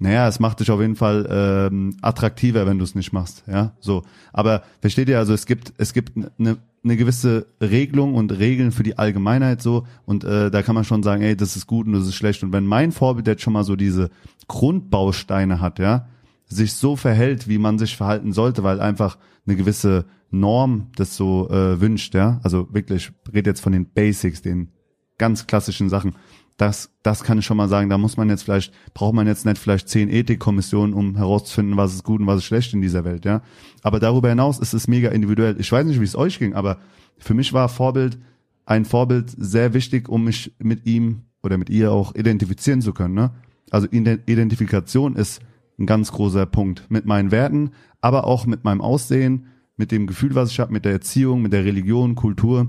[0.00, 3.72] Naja, es macht dich auf jeden Fall ähm, attraktiver, wenn du es nicht machst, ja.
[3.80, 4.04] So.
[4.32, 8.82] Aber versteht ihr, also es gibt, es gibt eine eine gewisse Regelung und Regeln für
[8.82, 11.92] die Allgemeinheit so und äh, da kann man schon sagen, ey, das ist gut und
[11.92, 14.10] das ist schlecht und wenn mein Vorbild jetzt schon mal so diese
[14.46, 16.06] Grundbausteine hat, ja,
[16.46, 21.48] sich so verhält, wie man sich verhalten sollte, weil einfach eine gewisse Norm das so
[21.50, 24.68] äh, wünscht, ja, also wirklich, ich rede jetzt von den Basics, den
[25.16, 26.14] ganz klassischen Sachen,
[26.58, 29.46] das, das kann ich schon mal sagen, da muss man jetzt vielleicht, braucht man jetzt
[29.46, 33.04] nicht vielleicht zehn Ethikkommissionen, um herauszufinden, was ist gut und was ist schlecht in dieser
[33.04, 33.42] Welt, ja.
[33.82, 35.56] Aber darüber hinaus ist es mega individuell.
[35.60, 36.78] Ich weiß nicht, wie es euch ging, aber
[37.16, 38.18] für mich war Vorbild,
[38.66, 43.14] ein Vorbild sehr wichtig, um mich mit ihm oder mit ihr auch identifizieren zu können,
[43.14, 43.30] ne?
[43.70, 45.40] Also Identifikation ist
[45.78, 49.46] ein ganz großer Punkt mit meinen Werten, aber auch mit meinem Aussehen,
[49.78, 52.68] mit dem Gefühl, was ich habe, mit der Erziehung, mit der Religion, Kultur.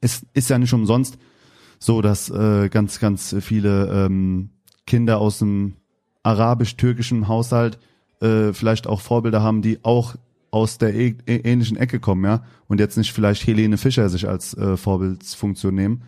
[0.00, 1.18] Es ist ja nicht umsonst,
[1.78, 4.50] so, dass äh, ganz, ganz viele ähm,
[4.86, 5.74] Kinder aus dem
[6.22, 7.78] arabisch-türkischen Haushalt
[8.20, 10.16] äh, vielleicht auch Vorbilder haben, die auch
[10.50, 14.56] aus der e ähnlichen Ecke kommen, ja, und jetzt nicht vielleicht Helene Fischer sich als
[14.56, 16.02] äh, Vorbildsfunktion nehmen.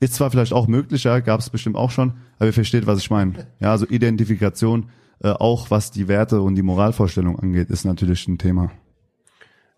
[0.00, 2.98] Ist zwar vielleicht auch möglich, ja, gab es bestimmt auch schon, aber ihr versteht, was
[2.98, 3.46] ich meine.
[3.60, 8.38] Ja, also Identifikation, äh, auch was die Werte und die Moralvorstellung angeht, ist natürlich ein
[8.38, 8.72] Thema.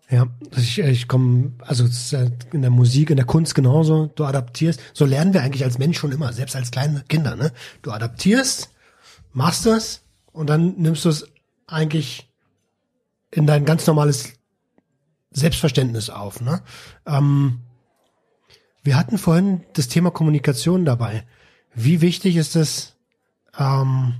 [0.09, 1.85] Ja, ich, ich komme, also
[2.51, 5.99] in der Musik, in der Kunst genauso, du adaptierst, so lernen wir eigentlich als Mensch
[5.99, 7.51] schon immer, selbst als kleine Kinder, ne?
[7.83, 8.71] Du adaptierst,
[9.33, 11.27] machst das und dann nimmst du es
[11.67, 12.27] eigentlich
[13.29, 14.33] in dein ganz normales
[15.29, 16.63] Selbstverständnis auf, ne?
[17.05, 17.59] Ähm,
[18.81, 21.27] wir hatten vorhin das Thema Kommunikation dabei.
[21.75, 22.95] Wie wichtig ist es,
[23.59, 24.15] ähm,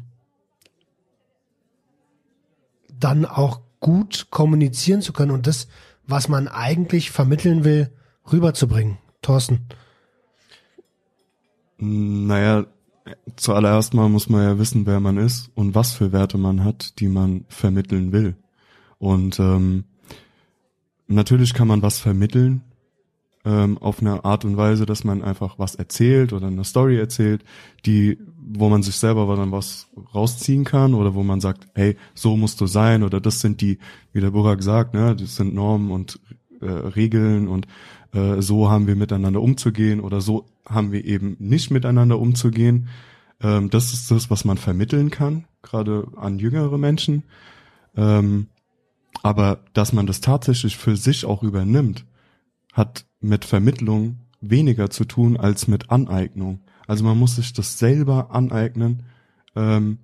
[2.89, 5.67] dann auch gut kommunizieren zu können und das,
[6.05, 7.89] was man eigentlich vermitteln will,
[8.31, 8.97] rüberzubringen.
[9.21, 9.67] Thorsten.
[11.77, 12.65] Naja,
[13.35, 16.99] zuallererst mal muss man ja wissen, wer man ist und was für Werte man hat,
[16.99, 18.35] die man vermitteln will.
[18.97, 19.85] Und ähm,
[21.07, 22.63] natürlich kann man was vermitteln
[23.45, 27.43] ähm, auf eine Art und Weise, dass man einfach was erzählt oder eine Story erzählt,
[27.85, 28.17] die
[28.51, 32.59] wo man sich selber dann was rausziehen kann oder wo man sagt, hey, so musst
[32.61, 33.77] du sein oder das sind die,
[34.11, 36.19] wie der Burak sagt, ne, das sind Normen und
[36.61, 37.67] äh, Regeln und
[38.11, 42.87] äh, so haben wir miteinander umzugehen oder so haben wir eben nicht miteinander umzugehen.
[43.39, 47.23] Ähm, das ist das, was man vermitteln kann, gerade an jüngere Menschen.
[47.95, 48.47] Ähm,
[49.21, 52.05] aber dass man das tatsächlich für sich auch übernimmt,
[52.73, 56.61] hat mit Vermittlung weniger zu tun als mit Aneignung.
[56.89, 59.03] Also man muss sich das selber aneignen
[59.55, 59.99] ähm,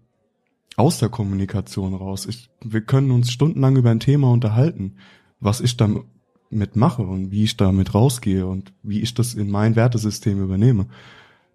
[0.75, 2.27] aus der Kommunikation raus.
[2.27, 4.97] Ich, wir können uns stundenlang über ein Thema unterhalten,
[5.39, 9.75] was ich damit mache und wie ich damit rausgehe und wie ich das in mein
[9.75, 10.85] Wertesystem übernehme.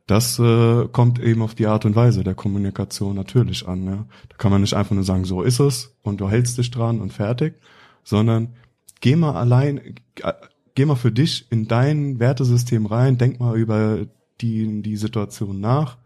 [0.08, 3.84] Das äh, kommt eben auf die Art und Weise der Kommunikation natürlich an.
[3.84, 4.06] Ja.
[4.30, 7.00] Da kann man nicht einfach nur sagen, so ist es und du hältst dich dran
[7.00, 7.54] und fertig,
[8.02, 8.56] sondern
[9.00, 10.32] geh mal allein, äh,
[10.74, 14.00] geh mal für dich in dein Wertesystem rein, denk mal über
[14.40, 15.98] die, die Situation nach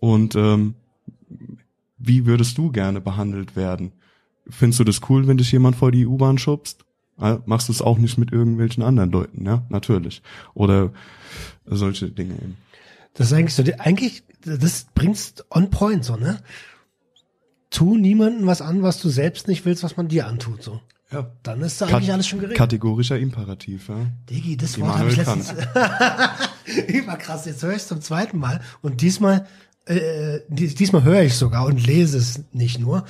[0.00, 0.74] und ähm,
[1.98, 3.92] wie würdest du gerne behandelt werden?
[4.48, 6.84] Findest du das cool, wenn dich jemand vor die U-Bahn schubst?
[7.46, 9.64] Machst du es auch nicht mit irgendwelchen anderen Leuten, ja?
[9.68, 10.20] Natürlich.
[10.52, 10.92] Oder
[11.64, 12.56] solche Dinge eben.
[13.14, 16.40] Das ist eigentlich so, eigentlich, das bringst on point so, ne?
[17.70, 20.80] Tu niemanden was an, was du selbst nicht willst, was man dir antut, so.
[21.14, 21.30] Ja.
[21.42, 22.58] Dann ist da eigentlich Kat alles schon geregelt.
[22.58, 24.06] Kategorischer Imperativ, ja.
[24.28, 25.54] Digi, das Wort habe ich letztens.
[26.88, 28.60] Überkrass, jetzt höre ich es zum zweiten Mal.
[28.82, 29.46] Und diesmal,
[29.86, 33.04] äh, diesmal höre ich sogar und lese es nicht nur.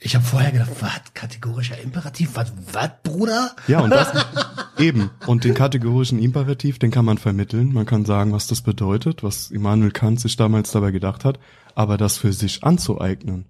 [0.00, 3.56] Ich habe vorher gedacht, was, kategorischer Imperativ, was, was, Bruder?
[3.66, 4.12] Ja, und das
[4.78, 5.10] eben.
[5.26, 7.72] Und den kategorischen Imperativ, den kann man vermitteln.
[7.72, 11.40] Man kann sagen, was das bedeutet, was Immanuel Kant sich damals dabei gedacht hat.
[11.74, 13.46] Aber das für sich anzueignen,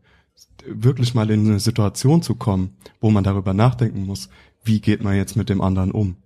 [0.73, 4.29] wirklich mal in eine Situation zu kommen, wo man darüber nachdenken muss,
[4.65, 6.17] wie geht man jetzt mit dem anderen um.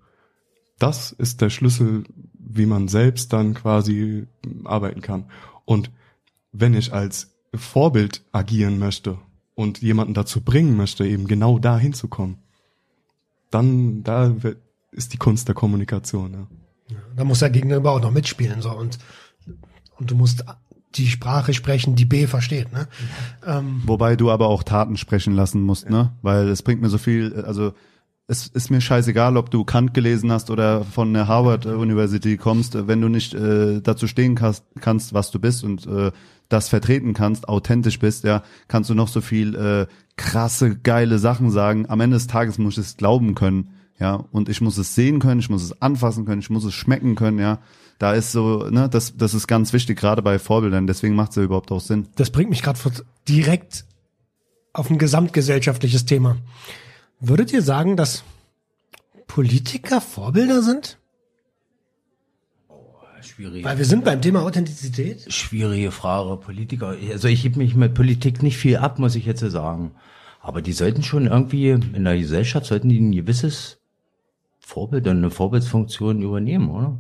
[0.79, 4.27] Das ist der Schlüssel, wie man selbst dann quasi
[4.65, 5.27] arbeiten kann.
[5.65, 5.91] Und
[6.53, 9.19] wenn ich als Vorbild agieren möchte
[9.55, 12.39] und jemanden dazu bringen möchte, eben genau da hinzukommen,
[13.51, 14.35] dann da
[14.91, 16.33] ist die Kunst der Kommunikation.
[16.33, 16.97] Ja.
[17.17, 18.99] Da muss der Gegenüber auch noch mitspielen so und
[19.99, 20.45] und du musst
[20.95, 22.73] die Sprache sprechen, die B versteht.
[22.73, 22.89] Ne?
[23.47, 25.91] Ähm, Wobei du aber auch Taten sprechen lassen musst, ja.
[25.91, 26.13] ne?
[26.23, 27.73] Weil es bringt mir so viel, also
[28.29, 32.87] es ist mir scheißegal, ob du Kant gelesen hast oder von der Harvard University kommst,
[32.87, 36.13] wenn du nicht äh, dazu stehen kannst, kannst, was du bist und äh,
[36.49, 41.51] das vertreten kannst, authentisch bist, ja, kannst du noch so viel äh, krasse, geile Sachen
[41.51, 41.87] sagen.
[41.89, 45.21] Am Ende des Tages muss ich es glauben können, ja, und ich muss es sehen
[45.21, 47.59] können, ich muss es anfassen können, ich muss es schmecken können, ja.
[47.99, 51.37] Da ist so, ne, das, das ist ganz wichtig, gerade bei Vorbildern, deswegen macht es
[51.37, 52.09] ja überhaupt auch Sinn.
[52.17, 52.79] Das bringt mich gerade
[53.29, 53.85] direkt
[54.73, 56.37] auf ein gesamtgesellschaftliches Thema.
[57.21, 58.25] Würdet ihr sagen, dass
[59.29, 60.99] Politiker Vorbilder sind?
[63.21, 63.65] Schwierig.
[63.65, 65.33] Weil wir sind beim Thema Authentizität.
[65.33, 66.97] Schwierige Frage, Politiker.
[67.13, 69.93] Also ich heb mich mit Politik nicht viel ab, muss ich jetzt sagen.
[70.41, 73.79] Aber die sollten schon irgendwie in der Gesellschaft sollten die ein gewisses
[74.73, 76.99] Vorbild und eine Vorbildsfunktion übernehmen, oder?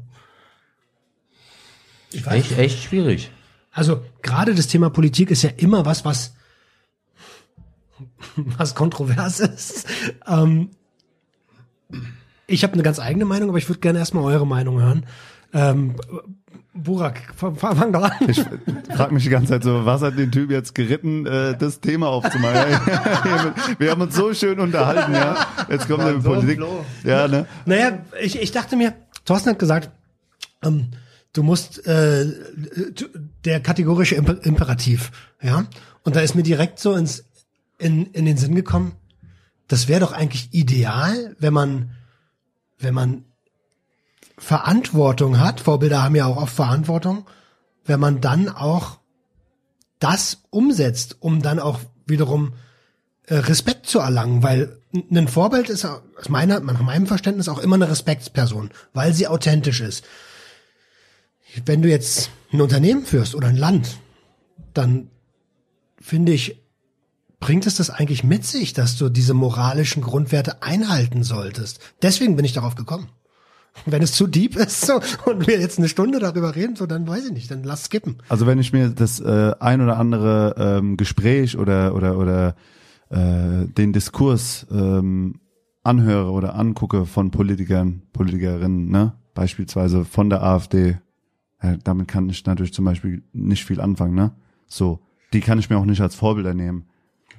[2.12, 3.30] Ich Echt, echt schwierig.
[3.70, 6.34] Also gerade das Thema Politik ist ja immer was, was
[8.36, 9.86] was kontrovers ist.
[10.26, 10.70] Ähm,
[12.46, 15.06] ich habe eine ganz eigene Meinung, aber ich würde gerne erstmal eure Meinung hören.
[15.52, 15.94] Ähm,
[16.74, 18.12] Burak, fang, doch an.
[18.28, 18.42] Ich
[18.96, 22.08] frage mich die ganze Zeit so, was hat den Typ jetzt geritten, äh, das Thema
[22.08, 22.80] aufzumachen?
[23.78, 25.46] Wir haben uns so schön unterhalten, ja.
[25.68, 26.60] Jetzt kommt der so Politik.
[27.04, 27.46] Ja, ne?
[27.66, 28.94] Naja, ich, ich dachte mir,
[29.26, 29.90] Thorsten hat gesagt,
[30.64, 30.88] ähm,
[31.34, 32.26] du musst äh,
[33.44, 35.10] der kategorische Imper Imperativ,
[35.42, 35.66] ja.
[36.04, 37.24] Und da ist mir direkt so ins
[37.78, 38.92] in, in den Sinn gekommen,
[39.68, 41.90] das wäre doch eigentlich ideal, wenn man
[42.78, 43.24] wenn man
[44.38, 47.26] Verantwortung hat, Vorbilder haben ja auch oft Verantwortung,
[47.84, 48.98] wenn man dann auch
[49.98, 52.54] das umsetzt, um dann auch wiederum
[53.26, 57.76] äh, Respekt zu erlangen, weil ein Vorbild ist aus meiner, nach meinem Verständnis auch immer
[57.76, 60.04] eine Respektsperson, weil sie authentisch ist.
[61.64, 63.98] Wenn du jetzt ein Unternehmen führst oder ein Land,
[64.74, 65.10] dann
[66.00, 66.62] finde ich,
[67.40, 71.80] bringt es das eigentlich mit sich, dass du diese moralischen Grundwerte einhalten solltest.
[72.02, 73.08] Deswegen bin ich darauf gekommen.
[73.86, 77.06] Wenn es zu deep ist so, und wir jetzt eine Stunde darüber reden, so dann
[77.06, 78.18] weiß ich nicht, dann lass skippen.
[78.28, 82.54] Also wenn ich mir das äh, ein oder andere ähm, Gespräch oder oder oder
[83.10, 85.40] äh, den Diskurs ähm,
[85.82, 90.98] anhöre oder angucke von Politikern, Politikerinnen, ne, beispielsweise von der AfD,
[91.62, 94.32] ja, damit kann ich natürlich zum Beispiel nicht viel anfangen, ne?
[94.66, 95.00] So,
[95.32, 96.86] die kann ich mir auch nicht als Vorbilder nehmen.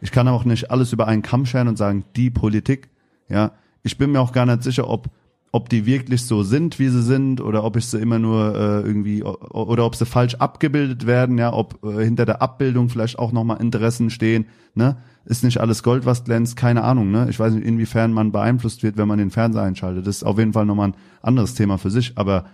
[0.02, 2.90] Ich kann auch nicht alles über einen Kamm scheren und sagen, die Politik,
[3.30, 3.52] ja.
[3.86, 5.10] Ich bin mir auch gar nicht sicher, ob
[5.56, 8.82] ob die wirklich so sind, wie sie sind, oder ob ich sie immer nur äh,
[8.82, 13.32] irgendwie oder ob sie falsch abgebildet werden, ja, ob äh, hinter der Abbildung vielleicht auch
[13.32, 14.98] nochmal Interessen stehen, ne?
[15.26, 17.28] Ist nicht alles Gold, was glänzt, keine Ahnung, ne?
[17.30, 20.08] Ich weiß nicht, inwiefern man beeinflusst wird, wenn man den Fernseher einschaltet.
[20.08, 22.14] Das ist auf jeden Fall nochmal ein anderes Thema für sich.
[22.16, 22.46] Aber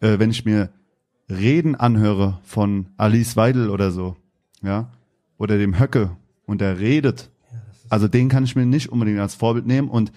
[0.00, 0.70] äh, wenn ich mir
[1.28, 4.14] Reden anhöre von Alice Weidel oder so,
[4.62, 4.92] ja,
[5.38, 6.10] oder dem Höcke
[6.46, 7.30] und der redet,
[7.90, 10.12] also den kann ich mir nicht unbedingt als Vorbild nehmen und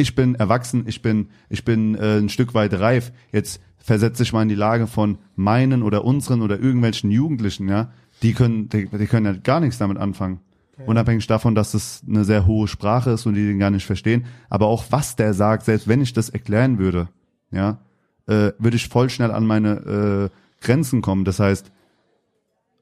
[0.00, 3.12] ich bin erwachsen, ich bin, ich bin äh, ein Stück weit reif.
[3.32, 7.92] Jetzt versetze ich mal in die Lage von meinen oder unseren oder irgendwelchen Jugendlichen, ja,
[8.22, 10.40] die können, die, die können ja gar nichts damit anfangen.
[10.78, 10.84] Ja.
[10.84, 14.26] Unabhängig davon, dass das eine sehr hohe Sprache ist und die den gar nicht verstehen.
[14.48, 17.08] Aber auch was der sagt, selbst wenn ich das erklären würde,
[17.50, 17.78] ja,
[18.26, 21.24] äh, würde ich voll schnell an meine äh, Grenzen kommen.
[21.24, 21.70] Das heißt,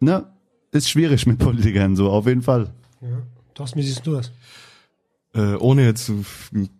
[0.00, 0.26] ne,
[0.72, 2.70] ist schwierig mit Politikern so, auf jeden Fall.
[3.00, 3.22] Ja.
[3.54, 4.32] Thorsten, wie siehst du das?
[5.38, 6.24] Äh, ohne jetzt so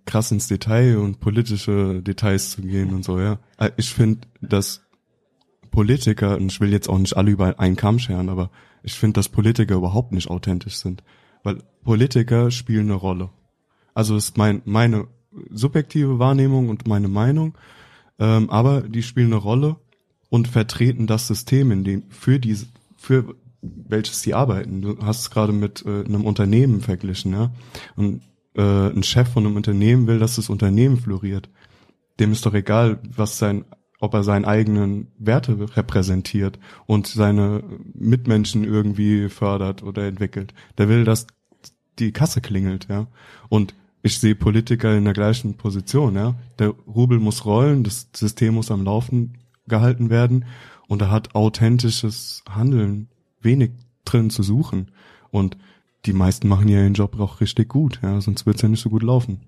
[0.05, 3.39] krass ins Detail und politische Details zu gehen und so, ja.
[3.57, 4.83] Äh, ich finde, dass
[5.71, 8.51] Politiker, und ich will jetzt auch nicht alle über einen Kamm scheren, aber
[8.83, 11.05] ich finde, dass Politiker überhaupt nicht authentisch sind.
[11.45, 13.31] Weil Politiker spielen eine Rolle.
[13.95, 15.07] Also ist mein, meine
[15.51, 17.57] subjektive Wahrnehmung und meine Meinung,
[18.19, 19.77] ähm, aber die spielen eine Rolle
[20.31, 22.67] und vertreten das System, in dem für diese,
[22.97, 24.83] für welches sie arbeiten.
[24.83, 27.53] Du hast es gerade mit äh, einem Unternehmen verglichen, ja.
[27.95, 28.23] Und
[28.59, 31.49] äh, ein Chef von einem Unternehmen will, dass das Unternehmen floriert.
[32.21, 33.65] Dem ist doch egal, was sein,
[34.01, 37.63] ob er seinen eigenen Werte repräsentiert und seine
[37.95, 40.53] Mitmenschen irgendwie fördert oder entwickelt.
[40.77, 41.27] Der will, dass
[41.99, 43.07] die Kasse klingelt, ja.
[43.49, 46.35] Und ich sehe Politiker in der gleichen Position, ja.
[46.59, 50.45] Der Rubel muss rollen, das System muss am Laufen gehalten werden
[50.89, 53.09] und er hat authentisches Handeln
[53.41, 53.71] wenig
[54.05, 54.91] drin zu suchen.
[55.31, 55.57] Und
[56.09, 58.91] die meisten machen ja ihren Job auch richtig gut, ja, sonst wird's ja nicht so
[58.91, 59.41] gut laufen.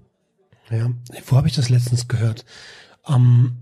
[0.71, 0.91] Ja,
[1.27, 2.45] wo habe ich das letztens gehört?
[3.09, 3.57] Ähm,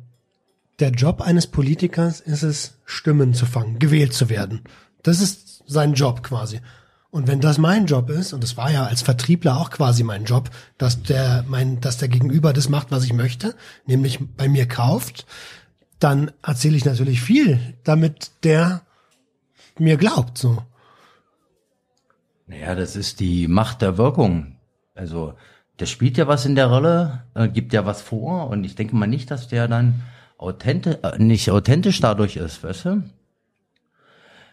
[0.79, 4.63] der Job eines Politikers ist es, Stimmen zu fangen, gewählt zu werden.
[5.03, 6.61] Das ist sein Job quasi.
[7.11, 10.25] Und wenn das mein Job ist, und das war ja als Vertriebler auch quasi mein
[10.25, 13.55] Job, dass der, mein, dass der Gegenüber das macht, was ich möchte,
[13.87, 15.25] nämlich bei mir kauft,
[15.99, 18.83] dann erzähle ich natürlich viel, damit der
[19.79, 20.59] mir glaubt, so.
[22.49, 24.57] Naja, das ist die Macht der Wirkung.
[24.95, 25.35] Also
[25.79, 28.97] der spielt ja was in der Rolle, äh, gibt ja was vor und ich denke
[28.97, 30.03] mal nicht, dass der dann
[30.39, 33.03] authentisch, äh, nicht authentisch dadurch ist, weißt du?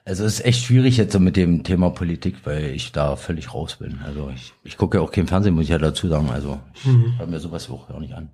[0.03, 3.55] Also es ist echt schwierig jetzt so mit dem Thema Politik, weil ich da völlig
[3.55, 4.01] raus bin.
[4.05, 6.29] Also ich, ich gucke ja auch kein Fernsehen, muss ich ja dazu sagen.
[6.29, 7.17] Also ich mhm.
[7.17, 8.29] höre mir sowas auch gar nicht an.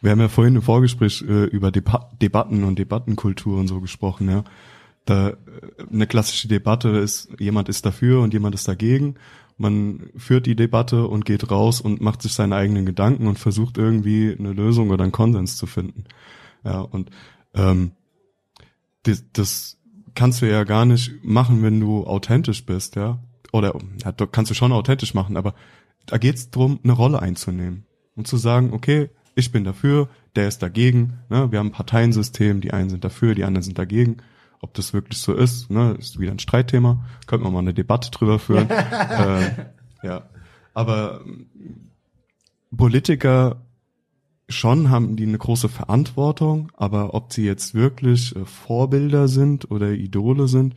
[0.00, 4.30] Wir haben ja vorhin im Vorgespräch äh, über Deba Debatten und Debattenkultur und so gesprochen,
[4.30, 4.44] ja.
[5.04, 5.34] Da äh,
[5.90, 9.16] eine klassische Debatte ist, jemand ist dafür und jemand ist dagegen.
[9.58, 13.78] Man führt die Debatte und geht raus und macht sich seine eigenen Gedanken und versucht
[13.78, 16.04] irgendwie eine Lösung oder einen Konsens zu finden.
[16.64, 17.10] Ja, und
[17.54, 17.92] ähm,
[19.02, 19.78] das, das
[20.14, 23.18] kannst du ja gar nicht machen, wenn du authentisch bist, ja.
[23.52, 25.54] Oder ja, kannst du schon authentisch machen, aber
[26.06, 27.84] da geht's drum, eine Rolle einzunehmen
[28.16, 31.18] und zu sagen, okay, ich bin dafür, der ist dagegen.
[31.28, 31.50] Ne?
[31.52, 34.18] Wir haben ein Parteiensystem, die einen sind dafür, die anderen sind dagegen.
[34.62, 37.04] Ob das wirklich so ist, ne, ist wieder ein Streitthema.
[37.26, 38.70] Könnten wir mal eine Debatte drüber führen.
[38.70, 39.66] äh,
[40.02, 40.22] ja,
[40.72, 41.20] aber
[42.74, 43.56] Politiker
[44.48, 49.90] schon haben die eine große Verantwortung, aber ob sie jetzt wirklich äh, Vorbilder sind oder
[49.90, 50.74] Idole sind,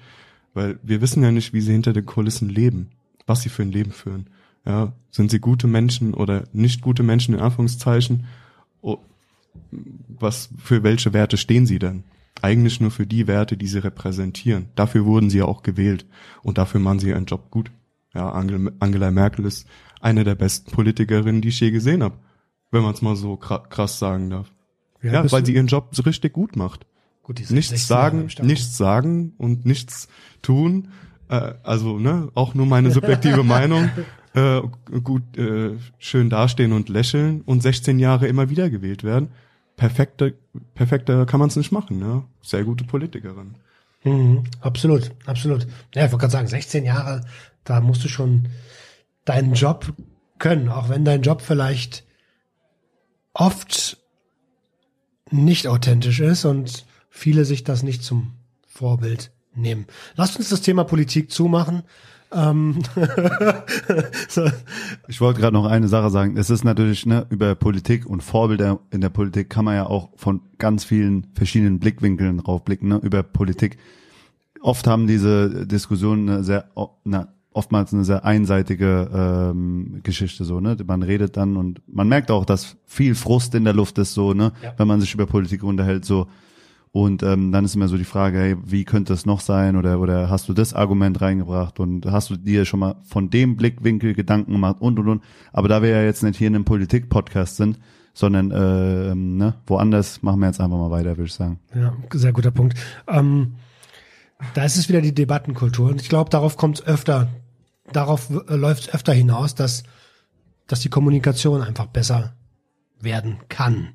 [0.54, 2.90] weil wir wissen ja nicht, wie sie hinter den Kulissen leben,
[3.28, 4.28] was sie für ein Leben führen.
[4.66, 8.26] Ja, sind sie gute Menschen oder nicht gute Menschen in Anführungszeichen?
[10.08, 12.04] Was für welche Werte stehen sie denn?
[12.42, 14.68] Eigentlich nur für die Werte, die sie repräsentieren.
[14.76, 16.06] Dafür wurden sie ja auch gewählt
[16.44, 17.72] und dafür machen sie ihren Job gut.
[18.14, 19.68] Ja, Angela Merkel ist
[20.00, 22.18] eine der besten Politikerinnen, die ich je gesehen habe
[22.76, 24.52] wenn man es mal so krass sagen darf.
[25.02, 26.86] Ja, ja weil sie ihren Job so richtig gut macht.
[27.24, 30.08] Gut, nichts sagen, nichts sagen und nichts
[30.44, 30.90] tun.
[31.30, 33.90] Äh, also ne, auch nur meine subjektive Meinung.
[34.34, 34.62] Äh,
[35.02, 39.30] gut, äh, schön dastehen und lächeln und 16 Jahre immer wieder gewählt werden.
[39.76, 40.32] Perfekter,
[40.74, 42.00] perfekter kann man es nicht machen.
[42.00, 42.24] Ne?
[42.42, 43.56] Sehr gute Politikerin.
[44.04, 45.68] Mhm, absolut, absolut.
[45.94, 47.26] Ja, ich wollte gerade sagen, 16 Jahre,
[47.64, 48.48] da musst du schon
[49.26, 49.94] deinen Job
[50.38, 52.06] können, auch wenn dein Job vielleicht
[53.34, 53.98] oft
[55.32, 58.34] nicht authentisch ist und viele sich das nicht zum
[58.68, 59.88] Vorbild nehmen.
[60.16, 61.84] Lasst uns das Thema Politik zumachen.
[62.36, 62.82] Ähm
[64.28, 64.44] so.
[65.08, 66.38] Ich wollte gerade noch eine Sache sagen.
[66.38, 70.10] Es ist natürlich ne, über Politik und Vorbilder in der Politik kann man ja auch
[70.16, 72.90] von ganz vielen verschiedenen Blickwinkeln draufblicken.
[72.90, 73.78] Ne, über Politik.
[74.62, 76.70] Oft haben diese Diskussionen eine sehr
[77.06, 80.76] eine oftmals eine sehr einseitige ähm, Geschichte so, ne?
[80.86, 84.34] Man redet dann und man merkt auch, dass viel Frust in der Luft ist so,
[84.34, 84.52] ne?
[84.62, 84.74] Ja.
[84.78, 86.28] Wenn man sich über Politik unterhält so.
[86.96, 89.76] Und ähm, dann ist immer so die Frage, hey, wie könnte es noch sein?
[89.76, 93.58] Oder oder hast du das Argument reingebracht und hast du dir schon mal von dem
[93.58, 95.24] Blickwinkel Gedanken gemacht und und und.
[95.52, 97.80] Aber da wir ja jetzt nicht hier in einem Politik-Podcast sind,
[98.14, 101.60] sondern äh, ne, woanders machen wir jetzt einfach mal weiter, würde ich sagen.
[101.76, 102.78] Ja, sehr guter Punkt.
[103.10, 103.56] Ähm,
[104.54, 107.28] da ist es wieder die Debattenkultur und ich glaube, darauf kommt es öfter
[107.92, 109.84] darauf äh, läuft es öfter hinaus, dass,
[110.66, 112.38] dass die Kommunikation einfach besser
[113.02, 113.90] werden kann.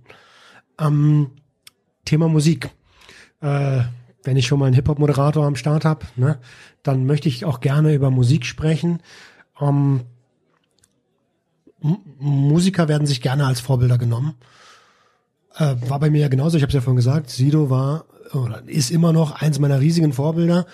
[0.78, 1.30] Ähm,
[2.04, 2.68] Thema Musik.
[3.40, 3.82] Äh,
[4.22, 6.38] wenn ich schon mal einen Hip-Hop-Moderator am Start habe, ne,
[6.82, 9.00] dann möchte ich auch gerne über Musik sprechen.
[9.60, 10.02] Ähm,
[12.18, 14.34] Musiker werden sich gerne als Vorbilder genommen.
[15.56, 18.62] Äh, war bei mir ja genauso, ich habe es ja vorhin gesagt, Sido war oder
[18.66, 20.66] ist immer noch eins meiner riesigen Vorbilder.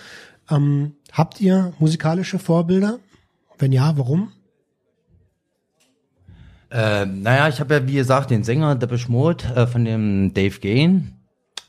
[0.49, 2.99] Ähm, habt ihr musikalische Vorbilder?
[3.57, 4.31] Wenn ja, warum?
[6.69, 10.59] Äh, naja, ich habe ja, wie gesagt, den Sänger Depeche Mode äh, von dem Dave
[10.59, 11.16] Gain.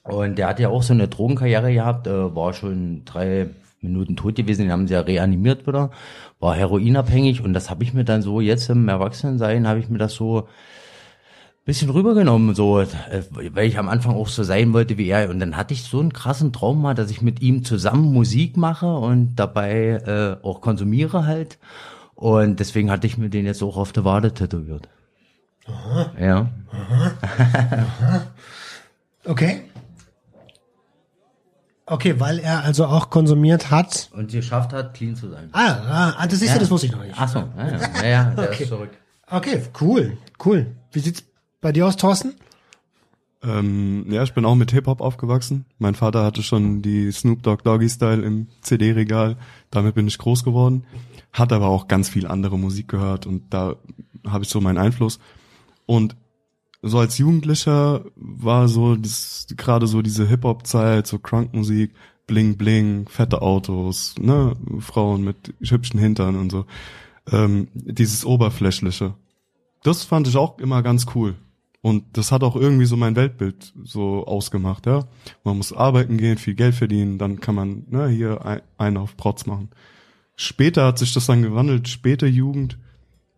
[0.09, 3.49] Und der hat ja auch so eine Drogenkarriere gehabt, äh, war schon drei
[3.81, 5.91] Minuten tot gewesen, den haben sie ja reanimiert wieder,
[6.41, 9.99] war heroinabhängig und das habe ich mir dann so jetzt im Erwachsenensein, habe ich mir
[9.99, 10.49] das so
[11.69, 12.87] bisschen rübergenommen, so, äh,
[13.53, 15.29] weil ich am Anfang auch so sein wollte wie er.
[15.29, 18.57] Und dann hatte ich so einen krassen Traum mal, dass ich mit ihm zusammen Musik
[18.57, 21.59] mache und dabei äh, auch konsumiere halt.
[22.15, 24.89] Und deswegen hatte ich mir den jetzt auch auf der Wade tätowiert.
[25.67, 26.13] Aha.
[26.19, 26.49] Ja.
[26.73, 27.13] Aha.
[27.21, 28.23] Aha.
[29.27, 29.61] Okay.
[31.91, 34.11] Okay, weil er also auch konsumiert hat.
[34.13, 35.49] Und geschafft hat, clean zu sein.
[35.53, 37.15] Ah, ah das ist ja, das wusste ich noch nicht.
[37.17, 38.63] Ach so, ja, ja, ja, ja der okay.
[38.65, 38.91] ist zurück.
[39.31, 40.75] Okay, cool, cool.
[40.93, 41.25] Wie sieht's
[41.61, 42.35] bei dir aus, Thorsten?
[43.43, 45.65] Ähm, ja, ich bin auch mit Hip-Hop aufgewachsen.
[45.79, 49.37] Mein Vater hatte schon die Snoop Dogg Doggy Style im CD-Regal.
[49.71, 50.85] Damit bin ich groß geworden.
[51.33, 53.77] Hat aber auch ganz viel andere Musik gehört und da
[54.27, 55.21] habe ich so meinen Einfluss.
[55.87, 56.17] Und
[56.83, 61.93] so als Jugendlicher war so das, gerade so diese Hip-Hop-Zeit, so Crunk-Musik,
[62.27, 66.67] Bling Bling, fette Autos, ne, Frauen mit hübschen Hintern und so.
[67.33, 69.15] Ähm, dieses Oberflächliche.
[69.83, 71.35] Das fand ich auch immer ganz cool.
[71.81, 75.07] Und das hat auch irgendwie so mein Weltbild so ausgemacht, ja.
[75.45, 79.17] Man muss arbeiten gehen, viel Geld verdienen, dann kann man ne, hier ein, einen auf
[79.17, 79.71] Protz machen.
[80.37, 82.79] Später hat sich das dann gewandelt, später Jugend,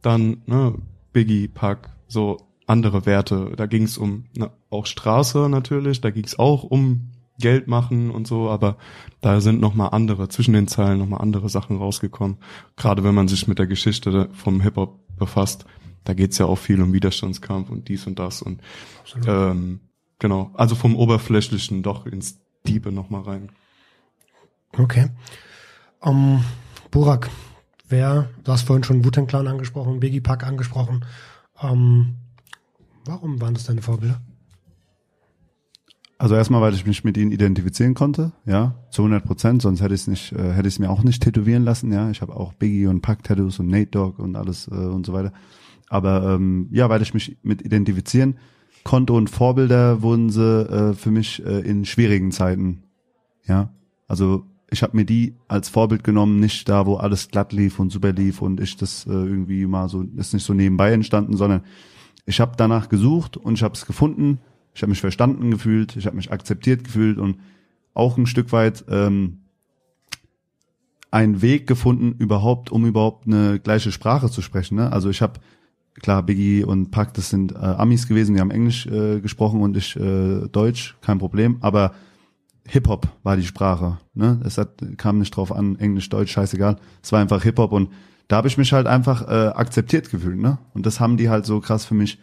[0.03, 0.75] dann ne,
[1.13, 2.39] Biggie, Pack, so
[2.71, 3.53] andere Werte.
[3.57, 8.11] Da ging es um na, auch Straße natürlich, da ging es auch um Geld machen
[8.11, 8.77] und so, aber
[9.21, 12.37] da sind noch mal andere zwischen den Zeilen noch mal andere Sachen rausgekommen.
[12.77, 15.65] Gerade wenn man sich mit der Geschichte vom Hip Hop befasst,
[16.05, 18.63] da geht's ja auch viel um Widerstandskampf und dies und das und
[19.27, 19.81] ähm,
[20.19, 20.51] genau.
[20.55, 23.51] Also vom oberflächlichen doch ins Diebe noch mal rein.
[24.79, 25.09] Okay.
[26.01, 26.45] Um,
[26.91, 27.29] Burak,
[27.89, 31.05] wer, du hast vorhin schon Wu-Tang Clan angesprochen, Biggie Pack angesprochen.
[31.61, 32.20] Um,
[33.05, 34.21] warum waren das deine Vorbilder?
[36.21, 39.95] Also erstmal, weil ich mich mit ihnen identifizieren konnte, ja, zu 100 Prozent, sonst hätte
[39.95, 42.11] ich es nicht, äh, hätte ich es mir auch nicht tätowieren lassen, ja.
[42.11, 45.15] Ich habe auch Biggie und Pack Tattoos und Nate Dogg und alles äh, und so
[45.15, 45.33] weiter.
[45.89, 48.37] Aber ähm, ja, weil ich mich mit identifizieren
[48.85, 52.83] konnte und Vorbilder wurden sie äh, für mich äh, in schwierigen Zeiten,
[53.47, 53.73] ja.
[54.07, 57.91] Also ich habe mir die als Vorbild genommen, nicht da, wo alles glatt lief und
[57.91, 61.63] super lief und ich das äh, irgendwie mal so ist nicht so nebenbei entstanden, sondern
[62.31, 64.39] ich habe danach gesucht und ich habe es gefunden
[64.75, 67.39] ich habe mich verstanden gefühlt, ich habe mich akzeptiert gefühlt und
[67.95, 69.41] auch ein Stück weit ähm,
[71.11, 74.77] einen Weg gefunden, überhaupt, um überhaupt eine gleiche Sprache zu sprechen.
[74.77, 74.93] Ne?
[74.93, 75.41] Also ich habe
[75.95, 79.77] klar Biggie und Pac, das sind äh, Amis gewesen, die haben Englisch äh, gesprochen und
[79.77, 81.59] ich äh, Deutsch, kein Problem.
[81.61, 81.93] Aber
[82.69, 83.99] Hip Hop war die Sprache.
[84.15, 84.41] Ne?
[84.45, 86.77] Es hat, kam nicht drauf an, Englisch, Deutsch, scheißegal.
[87.03, 87.91] Es war einfach Hip Hop und
[88.31, 90.39] da habe ich mich halt einfach äh, akzeptiert gefühlt.
[90.39, 90.59] Ne?
[90.73, 92.21] Und das haben die halt so krass für mich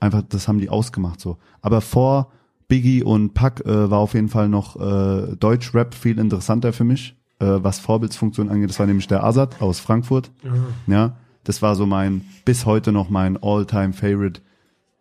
[0.00, 1.36] einfach, das haben die ausgemacht so.
[1.60, 2.32] Aber vor
[2.68, 7.18] Biggie und Pack äh, war auf jeden Fall noch äh, Deutsch-Rap viel interessanter für mich,
[7.38, 8.70] äh, was Vorbildsfunktion angeht.
[8.70, 10.30] Das war nämlich der Azad aus Frankfurt.
[10.42, 10.92] Mhm.
[10.92, 14.40] Ja, das war so mein, bis heute noch mein All-Time-Favorite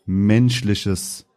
[0.05, 1.27] menschliches,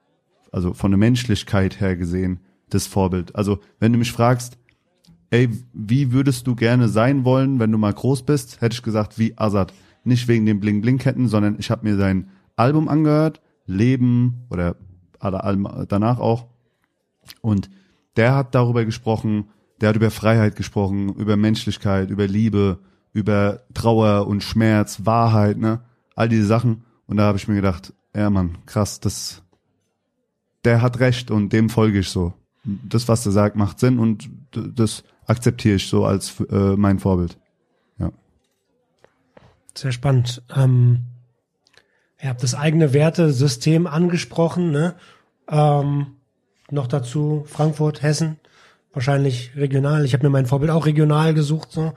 [0.51, 3.37] also von der Menschlichkeit her gesehen, das Vorbild.
[3.37, 4.59] Also, wenn du mich fragst,
[5.33, 9.19] ey, wie würdest du gerne sein wollen, wenn du mal groß bist, hätte ich gesagt,
[9.19, 9.73] wie Azad.
[10.05, 14.77] Nicht wegen den Bling-Bling-Ketten, sondern ich habe mir sein Album angehört, Leben oder
[15.19, 16.49] alle Alben danach auch.
[17.41, 17.71] Und
[18.17, 19.49] der hat darüber gesprochen,
[19.81, 22.81] der hat über Freiheit gesprochen, über Menschlichkeit, über Liebe,
[23.15, 25.81] über Trauer und Schmerz, Wahrheit, ne?
[26.15, 26.85] All diese Sachen.
[27.07, 29.43] Und da habe ich mir gedacht, ja Mann, krass, das,
[30.65, 32.35] der hat recht und dem folge ich so.
[32.65, 37.39] Das, was er sagt, macht Sinn und das akzeptiere ich so als äh, mein Vorbild.
[37.99, 38.11] Ja.
[39.75, 40.43] Sehr spannend.
[40.55, 41.07] Ähm
[42.23, 44.95] Ihr habt das eigene Wertesystem angesprochen, ne?
[45.49, 46.19] Ähm,
[46.71, 48.39] noch dazu Frankfurt, Hessen,
[48.93, 50.05] wahrscheinlich regional.
[50.05, 51.73] Ich habe mir mein Vorbild auch regional gesucht.
[51.73, 51.95] So.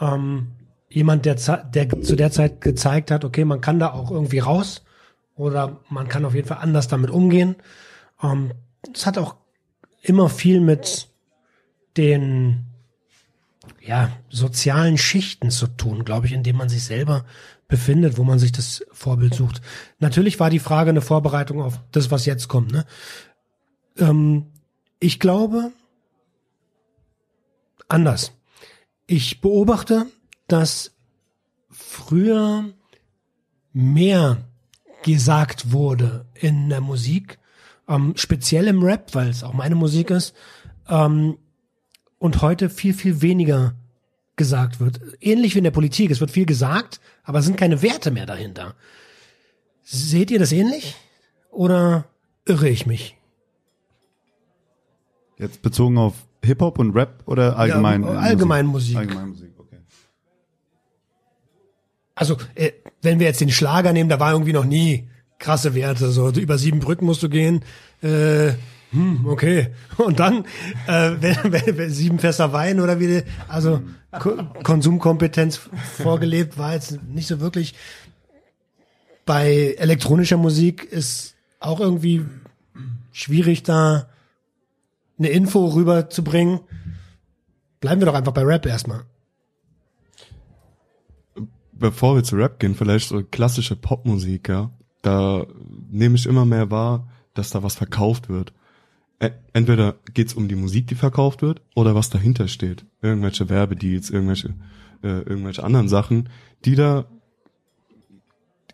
[0.00, 0.48] Ähm,
[0.88, 4.82] jemand, der, der zu der Zeit gezeigt hat, okay, man kann da auch irgendwie raus
[5.36, 7.54] oder man kann auf jeden Fall anders damit umgehen.
[8.20, 8.50] Ähm,
[8.92, 9.36] es hat auch
[10.02, 11.08] immer viel mit
[11.96, 12.66] den
[13.80, 17.24] ja, sozialen Schichten zu tun, glaube ich, indem man sich selber
[17.68, 19.60] befindet, wo man sich das Vorbild sucht.
[19.98, 22.72] Natürlich war die Frage eine Vorbereitung auf das, was jetzt kommt.
[22.72, 22.84] Ne?
[23.98, 24.46] Ähm,
[25.00, 25.72] ich glaube
[27.88, 28.32] anders.
[29.06, 30.06] Ich beobachte,
[30.48, 30.92] dass
[31.70, 32.64] früher
[33.72, 34.44] mehr
[35.02, 37.38] gesagt wurde in der Musik,
[37.88, 40.34] ähm, speziell im Rap, weil es auch meine Musik ist,
[40.88, 41.38] ähm,
[42.22, 43.74] und heute viel, viel weniger
[44.36, 45.00] gesagt wird.
[45.20, 46.08] Ähnlich wie in der Politik.
[46.12, 48.76] Es wird viel gesagt, aber es sind keine Werte mehr dahinter.
[49.82, 50.94] Seht ihr das ähnlich?
[51.50, 52.04] Oder
[52.46, 53.16] irre ich mich?
[55.36, 56.14] Jetzt bezogen auf
[56.44, 58.04] Hip-Hop und Rap oder allgemein?
[58.04, 58.94] Ja, allgemein Musik.
[58.94, 59.10] Musik.
[59.10, 59.78] Allgemein Musik, okay.
[62.14, 62.70] Also, äh,
[63.02, 65.08] wenn wir jetzt den Schlager nehmen, da war irgendwie noch nie
[65.40, 66.12] krasse Werte.
[66.12, 67.64] So über sieben Brücken musst du gehen.
[68.00, 68.52] Äh,
[68.92, 69.68] hm, okay.
[69.96, 70.44] Und dann
[70.86, 73.80] äh, sieben Fässer Wein oder wie, also
[74.18, 75.56] Ko Konsumkompetenz
[75.96, 77.74] vorgelebt war jetzt nicht so wirklich.
[79.24, 82.26] Bei elektronischer Musik ist auch irgendwie
[83.12, 84.08] schwierig da
[85.18, 86.60] eine Info rüberzubringen.
[87.80, 89.04] Bleiben wir doch einfach bei Rap erstmal.
[91.72, 94.70] Bevor wir zu Rap gehen, vielleicht so klassische Popmusik, ja.
[95.00, 95.46] Da
[95.90, 98.52] nehme ich immer mehr wahr, dass da was verkauft wird
[99.52, 102.84] entweder geht's um die Musik, die verkauft wird, oder was dahinter steht.
[103.00, 104.54] Irgendwelche Werbedeals, irgendwelche,
[105.02, 106.28] äh, irgendwelche anderen Sachen,
[106.64, 107.06] die da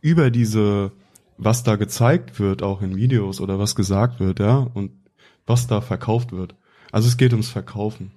[0.01, 0.93] über diese,
[1.37, 4.93] was da gezeigt wird, auch in Videos oder was gesagt wird, ja, und
[5.47, 6.55] was da verkauft wird.
[6.93, 8.13] Also es geht ums Verkaufen.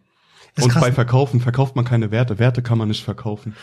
[0.62, 0.82] und krass.
[0.82, 2.40] bei Verkaufen verkauft man keine Werte.
[2.40, 3.56] Werte kann man nicht verkaufen.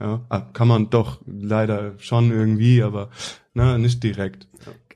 [0.00, 3.10] Ja, ah, kann man doch leider schon irgendwie, aber
[3.54, 4.46] ne, nicht direkt.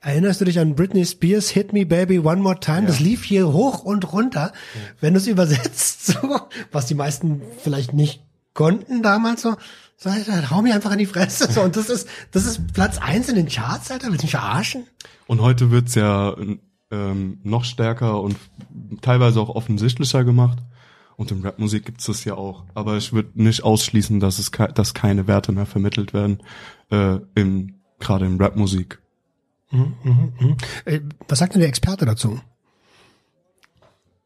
[0.02, 2.82] Erinnerst du dich an Britney Spears Hit Me Baby One More Time?
[2.82, 2.86] Ja.
[2.88, 4.52] Das lief hier hoch und runter.
[4.74, 4.80] Ja.
[5.00, 6.40] Wenn du es übersetzt, so,
[6.72, 8.22] was die meisten vielleicht nicht
[8.52, 9.56] konnten damals so,
[10.02, 11.50] Sag ich, hau mir einfach in die Fresse.
[11.52, 14.08] So, und das ist, das ist Platz eins in den Charts, Alter.
[14.08, 14.84] Willst du mich verarschen?
[15.28, 16.34] Und heute wird's ja
[16.90, 18.36] ähm, noch stärker und
[19.00, 20.58] teilweise auch offensichtlicher gemacht.
[21.14, 22.64] Und in Rapmusik gibt's das ja auch.
[22.74, 26.42] Aber ich würde nicht ausschließen, dass es ke dass keine Werte mehr vermittelt werden,
[26.90, 29.01] äh, im, gerade in Rapmusik.
[29.72, 30.56] Mhm, mhm, mhm.
[30.84, 32.40] Äh, was sagt denn der Experte dazu?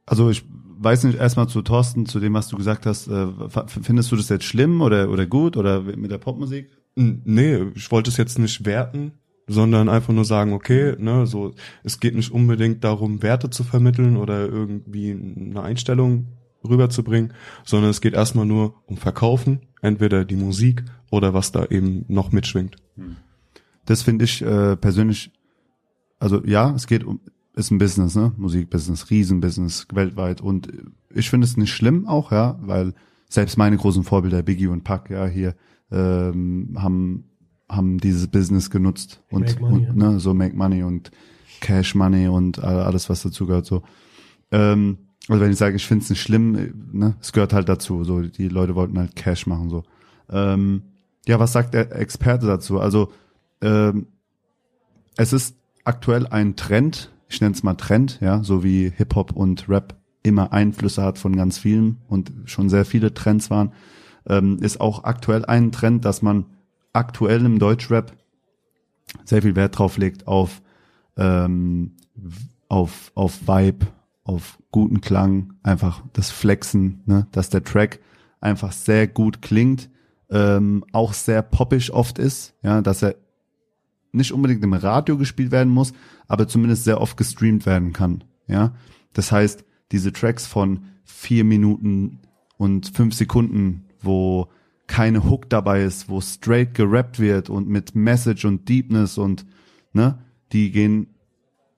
[0.04, 0.44] Also ich
[0.78, 3.26] weiß nicht, erstmal zu Thorsten, zu dem, was du gesagt hast, äh,
[3.66, 6.70] findest du das jetzt schlimm oder, oder gut oder mit der Popmusik?
[6.94, 9.12] Nee, ich wollte es jetzt nicht werten,
[9.46, 14.16] sondern einfach nur sagen, okay, ne, so, es geht nicht unbedingt darum, Werte zu vermitteln
[14.16, 16.26] oder irgendwie eine Einstellung
[16.68, 17.32] rüberzubringen,
[17.64, 22.32] sondern es geht erstmal nur um Verkaufen, entweder die Musik oder was da eben noch
[22.32, 22.76] mitschwingt.
[23.86, 25.32] Das finde ich äh, persönlich,
[26.18, 27.20] also ja, es geht um,
[27.54, 28.32] ist ein Business, ne?
[28.36, 30.42] Musikbusiness, Riesenbusiness, weltweit.
[30.42, 30.68] Und
[31.08, 32.92] ich finde es nicht schlimm auch, ja, weil
[33.30, 35.54] selbst meine großen Vorbilder, Biggie und Pac, ja, hier,
[35.90, 37.24] ähm, haben,
[37.68, 41.10] haben dieses Business genutzt und, money, und ne, so Make Money und
[41.60, 43.82] Cash Money und alles, was dazu gehört, so.
[44.52, 48.04] Ähm, also wenn ich sage, ich finde es nicht schlimm, ne, es gehört halt dazu,
[48.04, 49.82] so, die Leute wollten halt Cash machen, so.
[50.28, 50.82] Ähm,
[51.26, 52.80] ja, was sagt der Experte dazu?
[52.80, 53.10] Also,
[53.66, 54.06] ähm,
[55.16, 59.68] es ist aktuell ein Trend, ich nenne es mal Trend, ja, so wie Hip-Hop und
[59.68, 63.72] Rap immer Einflüsse hat von ganz vielen und schon sehr viele Trends waren,
[64.28, 66.46] ähm, ist auch aktuell ein Trend, dass man
[66.92, 68.12] aktuell im Deutschrap
[69.24, 70.62] sehr viel Wert drauf legt auf,
[71.16, 71.96] ähm,
[72.68, 73.86] auf, auf Vibe,
[74.22, 78.00] auf guten Klang, einfach das Flexen, ne, dass der Track
[78.40, 79.90] einfach sehr gut klingt,
[80.30, 83.16] ähm, auch sehr poppig oft ist, ja, dass er
[84.12, 85.92] nicht unbedingt im Radio gespielt werden muss,
[86.28, 88.24] aber zumindest sehr oft gestreamt werden kann.
[88.46, 88.74] Ja,
[89.12, 92.20] das heißt, diese Tracks von vier Minuten
[92.56, 94.48] und fünf Sekunden, wo
[94.86, 99.46] keine Hook dabei ist, wo straight gerappt wird und mit Message und Deepness und
[99.92, 100.18] ne,
[100.52, 101.08] die gehen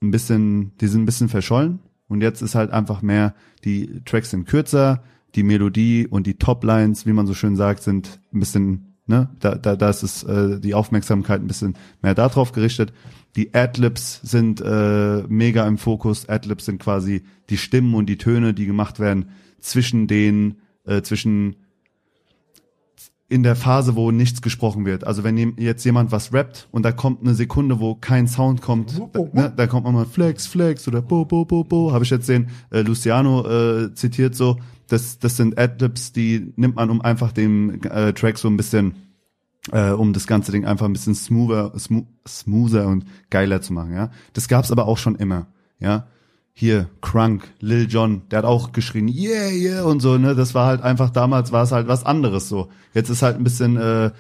[0.02, 4.30] ein bisschen, die sind ein bisschen verschollen und jetzt ist halt einfach mehr, die Tracks
[4.30, 5.02] sind kürzer,
[5.34, 9.30] die Melodie und die Toplines, wie man so schön sagt, sind ein bisschen Ne?
[9.40, 12.92] Da, da, da ist es, äh, die Aufmerksamkeit ein bisschen mehr darauf gerichtet.
[13.36, 16.28] Die Adlibs sind äh, mega im Fokus.
[16.28, 19.30] Adlibs sind quasi die Stimmen und die Töne, die gemacht werden
[19.60, 21.56] zwischen den, äh, zwischen
[23.30, 25.06] in der Phase, wo nichts gesprochen wird.
[25.06, 29.00] Also wenn jetzt jemand was rappt und da kommt eine Sekunde, wo kein Sound kommt,
[29.12, 32.10] da, ne, da kommt man mal Flex, Flex oder Bo, Bo, Bo, Bo, habe ich
[32.10, 34.58] jetzt den äh, Luciano äh, zitiert so,
[34.88, 38.94] das, das sind Adlibs, die nimmt man, um einfach dem äh, Track so ein bisschen,
[39.72, 43.92] äh, um das ganze Ding einfach ein bisschen smoother, smo smoother und geiler zu machen,
[43.92, 44.10] ja.
[44.32, 45.48] Das gab's aber auch schon immer,
[45.78, 46.06] ja.
[46.60, 50.66] Hier, Crunk, Lil Jon, der hat auch geschrien, yeah, yeah, und so, ne, das war
[50.66, 52.68] halt einfach, damals war es halt was anderes so.
[52.94, 54.10] Jetzt ist halt ein bisschen, äh,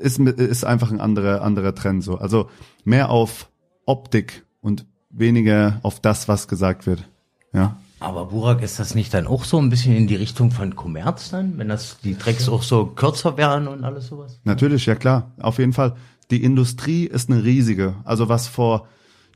[0.00, 2.16] ist, ist einfach ein anderer, anderer Trend so.
[2.16, 2.48] Also
[2.84, 3.50] mehr auf
[3.84, 7.06] Optik und weniger auf das, was gesagt wird,
[7.52, 7.76] ja.
[8.00, 11.28] Aber Burak, ist das nicht dann auch so ein bisschen in die Richtung von Kommerz
[11.28, 14.40] dann, wenn das die Tracks auch so kürzer wären und alles sowas?
[14.44, 15.96] Natürlich, ja klar, auf jeden Fall.
[16.30, 17.96] Die Industrie ist eine riesige.
[18.04, 18.88] Also was vor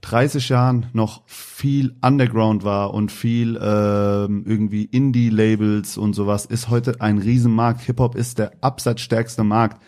[0.02, 7.00] 30 Jahren noch viel Underground war und viel ähm, irgendwie Indie-Labels und sowas, ist heute
[7.00, 7.80] ein Riesenmarkt.
[7.82, 9.80] Hip-Hop ist der absatzstärkste Markt.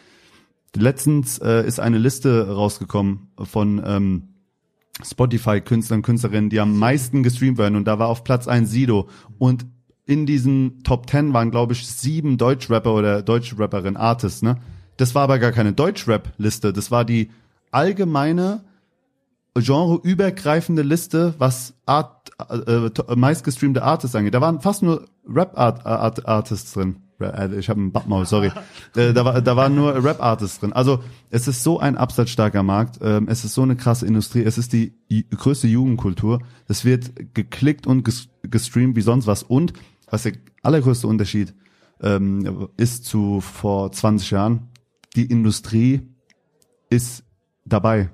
[0.77, 4.29] Letztens äh, ist eine Liste rausgekommen von ähm,
[5.03, 7.77] Spotify-Künstler und Künstlerinnen, die am meisten gestreamt werden.
[7.77, 9.09] Und da war auf Platz ein Sido.
[9.39, 9.67] Und
[10.07, 14.59] in diesen Top Ten waren, glaube ich, sieben Deutschrapper oder deutsche Rapperin, Artists, ne?
[14.97, 16.73] Das war aber gar keine Deutschrap-Liste.
[16.73, 17.31] Das war die
[17.73, 18.65] allgemeine,
[19.57, 24.35] genreübergreifende Liste, was Art, äh, meistgestreamte Artists angeht.
[24.35, 26.97] Da waren fast nur Rap-Artists drin.
[27.21, 28.51] Äh, ich habe einen Backmaul, sorry.
[28.97, 30.73] Äh, da, war, da waren nur Rap-Artists drin.
[30.73, 34.57] Also es ist so ein absatzstarker Markt, ähm, es ist so eine krasse Industrie, es
[34.57, 34.95] ist die
[35.31, 36.41] größte Jugendkultur.
[36.69, 38.09] Es wird geklickt und
[38.43, 39.43] gestreamt wie sonst was.
[39.43, 39.73] Und
[40.09, 41.55] was der allergrößte Unterschied
[42.01, 44.69] ähm, ist zu vor 20 Jahren,
[45.17, 46.03] die Industrie
[46.89, 47.25] ist
[47.65, 48.11] dabei.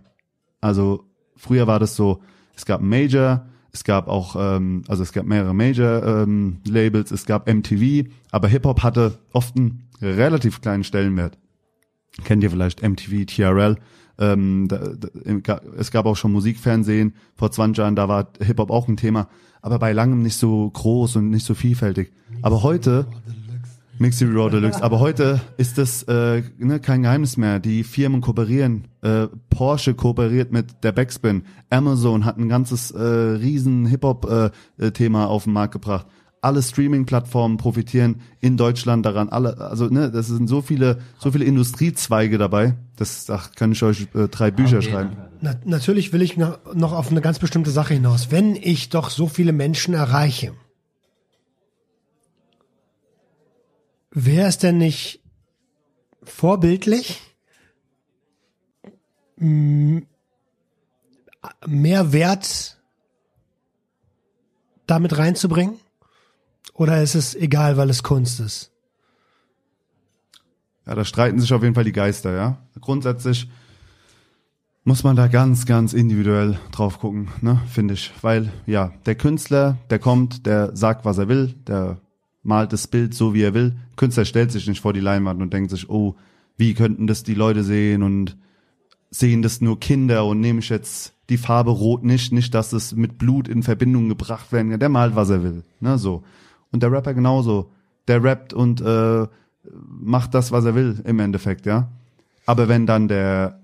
[0.62, 1.09] Also
[1.40, 2.22] früher war das so,
[2.54, 7.48] es gab Major, es gab auch, ähm, also es gab mehrere Major-Labels, ähm, es gab
[7.48, 11.38] MTV, aber Hip-Hop hatte oft einen relativ kleinen Stellenwert.
[12.24, 13.76] Kennt ihr vielleicht MTV, TRL?
[14.18, 18.88] Ähm, da, da, es gab auch schon Musikfernsehen vor 20 Jahren, da war Hip-Hop auch
[18.88, 19.28] ein Thema,
[19.62, 22.12] aber bei langem nicht so groß und nicht so vielfältig.
[22.42, 23.06] Aber heute
[24.00, 24.82] Mixi Raw Deluxe.
[24.82, 27.60] Aber heute ist das äh, ne, kein Geheimnis mehr.
[27.60, 28.88] Die Firmen kooperieren.
[29.02, 31.42] Äh, Porsche kooperiert mit der Backspin.
[31.68, 36.06] Amazon hat ein ganzes äh, riesen Hip-Hop-Thema äh, auf den Markt gebracht.
[36.42, 39.28] alle Streaming-Plattformen profitieren in Deutschland daran.
[39.28, 42.76] Alle, also ne, das sind so viele, so viele Industriezweige dabei.
[42.96, 45.16] Das, ach, kann ich euch äh, drei Bücher Okay, schreiben.
[45.42, 48.30] Na, natürlich will ich noch auf eine ganz bestimmte Sache hinaus.
[48.30, 50.52] Wenn ich doch so viele Menschen erreiche,
[54.10, 55.22] wäre es denn nicht
[56.22, 57.20] vorbildlich,
[59.36, 60.02] mehr
[62.12, 62.78] Wert
[64.86, 65.78] damit reinzubringen?
[66.74, 68.70] Oder ist es egal, weil es Kunst ist?
[70.86, 72.58] Ja, da streiten sich auf jeden Fall die Geister, ja.
[72.80, 73.48] Grundsätzlich
[74.84, 78.12] muss man da ganz, ganz individuell drauf gucken, ne, finde ich.
[78.22, 81.98] Weil, ja, der Künstler, der kommt, der sagt, was er will, der
[82.42, 83.76] malt das Bild so, wie er will.
[83.96, 86.16] Künstler stellt sich nicht vor die Leinwand und denkt sich, oh,
[86.56, 88.36] wie könnten das die Leute sehen und
[89.10, 92.94] sehen das nur Kinder und nehme ich jetzt die Farbe rot nicht, nicht, dass es
[92.94, 94.80] mit Blut in Verbindung gebracht werden kann.
[94.80, 96.22] Der malt, was er will, ne, so.
[96.72, 97.70] Und der Rapper genauso.
[98.08, 99.26] Der rappt und äh,
[99.88, 101.88] macht das, was er will im Endeffekt, ja.
[102.46, 103.60] Aber wenn dann der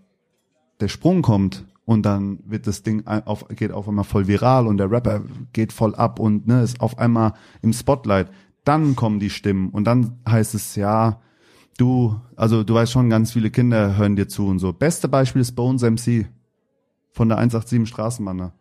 [0.80, 4.78] der Sprung kommt und dann wird das Ding auf, geht auf einmal voll viral und
[4.78, 5.22] der Rapper
[5.52, 8.28] geht voll ab und ne, ist auf einmal im Spotlight,
[8.66, 11.20] dann kommen die Stimmen und dann heißt es ja,
[11.78, 14.72] du, also du weißt schon, ganz viele Kinder hören dir zu und so.
[14.72, 16.26] Beste Beispiel ist Bones MC
[17.12, 18.52] von der 187 Straßenbahn.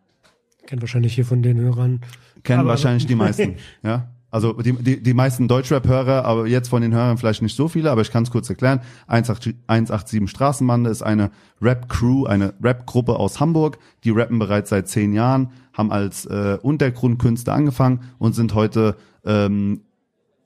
[0.66, 2.02] Kennt wahrscheinlich hier von den Hörern.
[2.44, 4.10] Kennen Aber- wahrscheinlich die meisten, ja.
[4.32, 7.90] Also die, die, die meisten Deutschrap-Hörer, aber jetzt von den Hörern vielleicht nicht so viele,
[7.90, 8.82] aber ich kann es kurz erklären.
[9.08, 11.32] 187 187 Straßenbande ist eine
[11.62, 13.78] Rap-Crew, eine Rap-Gruppe aus Hamburg.
[14.04, 19.85] Die rappen bereits seit zehn Jahren, haben als äh, Untergrundkünstler angefangen und sind heute ähm,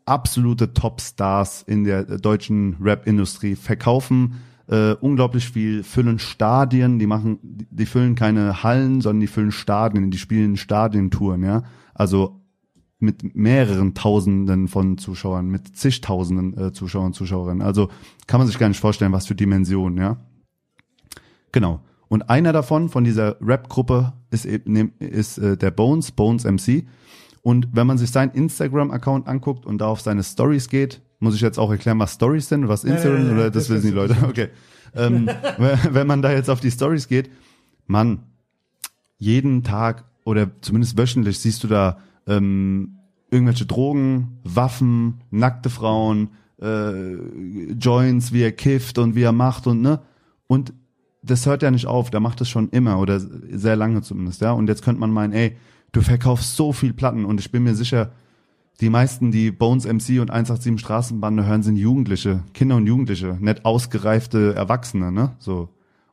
[0.10, 3.56] absolute Top-Stars in der deutschen Rap-Industrie.
[3.56, 4.36] Verkaufen
[4.70, 10.12] äh, unglaublich viel, füllen Stadien, die machen, die, füllen keine Hallen, sondern die füllen Stadien,
[10.12, 11.64] die spielen Stadientouren, ja.
[11.94, 12.42] Also
[13.00, 17.62] mit mehreren Tausenden von Zuschauern, mit zigtausenden äh, Zuschauern, Zuschauerinnen.
[17.62, 17.90] Also
[18.28, 20.18] kann man sich gar nicht vorstellen, was für Dimensionen, ja.
[21.52, 21.82] Genau.
[22.08, 26.86] Und einer davon, von dieser Rap-Gruppe, ist, ist äh, der Bones, Bones MC.
[27.42, 31.42] Und wenn man sich seinen Instagram-Account anguckt und da auf seine Stories geht, muss ich
[31.42, 34.16] jetzt auch erklären, was Stories sind, was Instagram, ja, oder das, das wissen die Leute?
[34.28, 34.50] Okay.
[34.96, 35.30] ähm,
[35.92, 37.30] wenn- man da jetzt auf die Stories geht,
[37.88, 38.20] Mann,
[39.18, 42.98] jeden Tag oder zumindest wöchentlich siehst du da ähm,
[43.32, 46.30] irgendwelche Drogen, Waffen, nackte Frauen,
[46.62, 47.14] äh,
[47.74, 50.02] Joints, wie er kifft und wie er macht und ne
[50.48, 50.74] und
[51.22, 54.52] das hört ja nicht auf, der macht es schon immer oder sehr lange zumindest, ja.
[54.54, 55.58] Und jetzt könnte man meinen, ey,
[55.92, 58.12] du verkaufst so viel Platten und ich bin mir sicher,
[58.82, 63.66] die meisten, die Bones MC und 187 Straßenbande hören, sind Jugendliche, Kinder und Jugendliche, nicht
[63.66, 65.32] ausgereifte Erwachsene, ne?
[65.40, 65.70] So.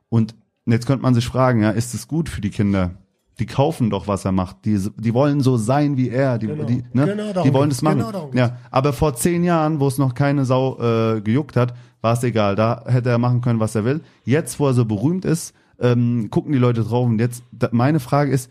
[0.09, 2.91] Und jetzt könnte man sich fragen, ja, ist es gut für die Kinder?
[3.39, 4.65] Die kaufen doch, was er macht.
[4.65, 6.39] Die, die wollen so sein wie er.
[6.39, 6.63] Die, Genau.
[6.63, 7.05] die, ne?
[7.05, 7.99] Genau die wollen das machen.
[7.99, 12.13] Genau ja, aber vor zehn Jahren, wo es noch keine Sau äh, gejuckt hat, war
[12.13, 12.55] es egal.
[12.55, 14.01] Da hätte er machen können, was er will.
[14.25, 17.05] Jetzt, wo er so berühmt ist, ähm, gucken die Leute drauf.
[17.05, 18.49] Und jetzt, da, meine Frage ist,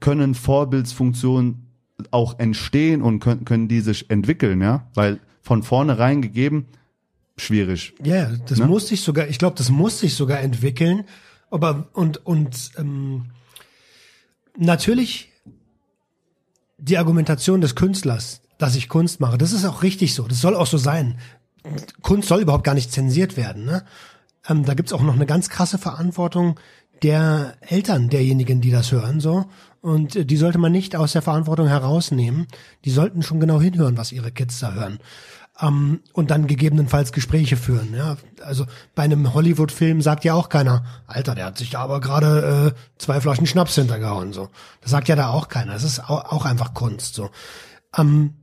[0.00, 1.66] können Vorbildsfunktionen
[2.10, 4.86] auch entstehen und können, können die sich entwickeln, ja?
[4.94, 6.66] Weil von vornherein gegeben,
[7.36, 7.94] schwierig.
[8.02, 8.66] Ja, das Ne?
[8.66, 11.04] muss sich sogar, ich glaube, das muss sich sogar entwickeln.
[11.50, 13.26] Aber und und ähm,
[14.56, 15.30] natürlich
[16.76, 20.28] die Argumentation des Künstlers, dass ich Kunst mache, das ist auch richtig so.
[20.28, 21.18] Das soll auch so sein.
[22.02, 23.64] Kunst soll überhaupt gar nicht zensiert werden.
[23.64, 23.84] Ne?
[24.48, 26.58] Ähm, da gibt's auch noch eine ganz krasse Verantwortung
[27.02, 29.46] der Eltern derjenigen, die das hören, so.
[29.80, 32.46] Und äh, die sollte man nicht aus der Verantwortung herausnehmen.
[32.84, 34.98] Die sollten schon genau hinhören, was ihre Kids da hören.
[35.60, 37.94] Ähm, und dann gegebenenfalls Gespräche führen.
[37.94, 42.00] Ja, also bei einem Hollywood-Film sagt ja auch keiner, Alter, der hat sich da aber
[42.00, 44.32] gerade äh, zwei Flaschen Schnaps hintergehauen.
[44.32, 44.48] So,
[44.80, 45.72] das sagt ja da auch keiner.
[45.72, 47.14] Das ist auch, auch einfach Kunst.
[47.14, 47.30] So,
[47.96, 48.34] ähm,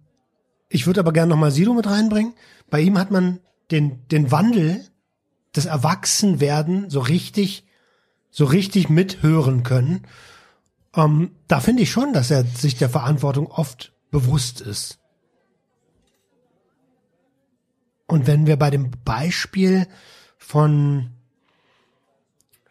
[0.68, 2.34] ich würde aber gerne noch mal Sido mit reinbringen.
[2.70, 3.40] Bei ihm hat man
[3.72, 4.86] den den Wandel
[5.56, 7.66] des Erwachsenwerden so richtig
[8.30, 10.06] so richtig mithören können.
[10.96, 15.00] Ähm, da finde ich schon, dass er sich der Verantwortung oft bewusst ist.
[18.08, 19.88] Und wenn wir bei dem Beispiel
[20.38, 21.12] von,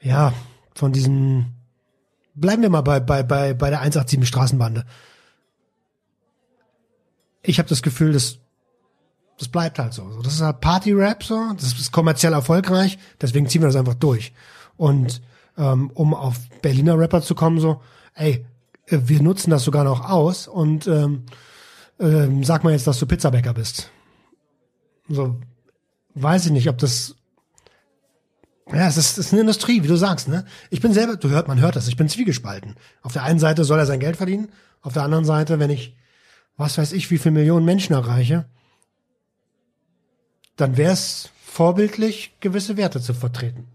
[0.01, 0.33] ja,
[0.75, 1.57] von diesen,
[2.35, 4.85] bleiben wir mal bei, bei, bei, bei der 187 Straßenbande.
[7.43, 8.39] Ich habe das Gefühl, das,
[9.39, 10.23] das bleibt halt so.
[10.23, 14.33] Das ist halt Party-Rap so, das ist kommerziell erfolgreich, deswegen ziehen wir das einfach durch.
[14.77, 15.21] Und
[15.59, 17.83] ähm, um auf Berliner Rapper zu kommen, so,
[18.15, 18.47] ey,
[18.87, 21.25] äh, wir nutzen das sogar noch aus und ähm,
[22.01, 23.91] ähm, sag mal jetzt, dass du Pizzabäcker bist.
[25.09, 25.41] So,
[26.15, 27.17] weiß ich nicht, ob das.
[28.73, 30.47] Ja, es ist, es ist eine Industrie, wie du sagst, ne?
[30.71, 32.77] Ich bin selber, du hört, man hört das, ich bin zwiegespalten.
[33.03, 34.49] Auf der einen Seite soll er sein Geld verdienen,
[34.81, 35.95] auf der anderen Seite, wenn ich
[36.57, 38.47] was weiß ich, wie viele Millionen Menschen erreiche,
[40.57, 43.67] dann wäre es vorbildlich, gewisse Werte zu vertreten.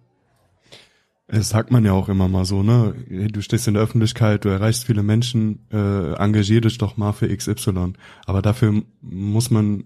[1.31, 2.95] Das sagt man ja auch immer mal so, ne?
[3.31, 7.35] Du stehst in der Öffentlichkeit, du erreichst viele Menschen, äh, engagier dich doch mal für
[7.35, 7.93] XY.
[8.25, 9.83] Aber dafür muss man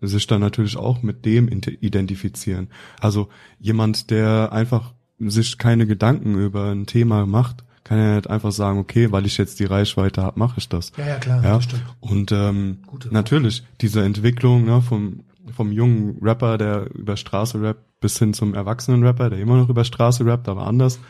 [0.00, 2.68] sich dann natürlich auch mit dem identifizieren.
[3.00, 3.28] Also
[3.58, 8.78] jemand, der einfach sich keine Gedanken über ein Thema macht, kann ja nicht einfach sagen,
[8.78, 10.92] okay, weil ich jetzt die Reichweite habe, mache ich das.
[10.96, 11.54] Ja, ja, klar, ja?
[11.56, 11.84] das stimmt.
[12.00, 12.78] Und ähm,
[13.10, 15.20] natürlich, diese Entwicklung ne, vom,
[15.52, 19.68] vom jungen Rapper, der über Straße rappt, bis hin zum erwachsenen Rapper, der immer noch
[19.68, 21.00] über Straße rappt, aber anders.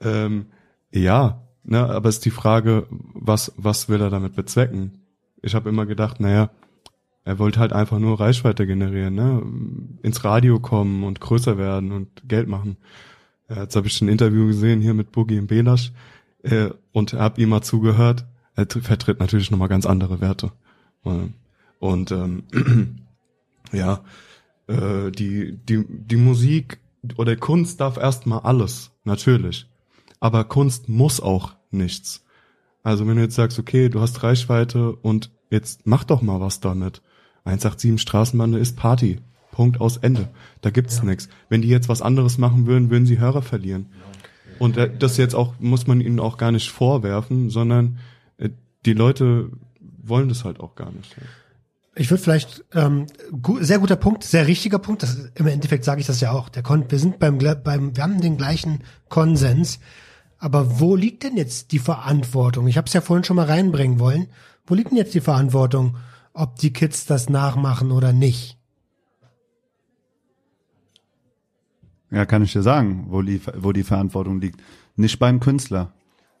[0.00, 0.46] Ähm,
[0.90, 5.02] ja, ne, aber ist die Frage, was, was will er damit bezwecken?
[5.42, 6.50] Ich habe immer gedacht, naja,
[7.24, 9.42] er wollte halt einfach nur Reichweite generieren, ne?
[10.02, 12.76] ins Radio kommen und größer werden und Geld machen.
[13.48, 15.92] Äh, jetzt habe ich ein Interview gesehen hier mit Boogie und Belasch
[16.42, 18.26] äh, und habe ihm mal zugehört.
[18.54, 20.52] Er vertritt natürlich nochmal ganz andere Werte.
[21.78, 22.44] Und ähm,
[23.72, 24.02] ja,
[24.66, 26.80] äh, die, die, die Musik
[27.16, 29.66] oder Kunst darf erstmal alles, natürlich.
[30.20, 32.24] Aber Kunst muss auch nichts.
[32.82, 36.60] Also wenn du jetzt sagst, okay, du hast Reichweite und jetzt mach doch mal was
[36.60, 37.02] damit.
[37.44, 39.20] 187 Straßenbande ist Party.
[39.50, 40.28] Punkt aus Ende.
[40.60, 41.04] Da gibt's ja.
[41.04, 41.28] nichts.
[41.48, 43.86] Wenn die jetzt was anderes machen würden, würden sie Hörer verlieren.
[44.58, 47.98] Und äh, das jetzt auch, muss man ihnen auch gar nicht vorwerfen, sondern
[48.36, 48.50] äh,
[48.84, 49.50] die Leute
[49.80, 51.16] wollen das halt auch gar nicht.
[51.96, 53.06] Ich würde vielleicht ähm,
[53.42, 55.02] gu sehr guter Punkt, sehr richtiger Punkt.
[55.02, 56.48] Das, Im Endeffekt sage ich das ja auch.
[56.48, 59.80] Der Kon wir sind beim, beim, wir haben den gleichen Konsens.
[60.38, 62.66] Aber wo liegt denn jetzt die Verantwortung?
[62.68, 64.28] Ich habe es ja vorhin schon mal reinbringen wollen.
[64.66, 65.96] Wo liegt denn jetzt die Verantwortung,
[66.32, 68.56] ob die Kids das nachmachen oder nicht?
[72.10, 74.60] Ja, kann ich dir sagen, wo die, wo die Verantwortung liegt.
[74.96, 75.92] Nicht beim Künstler.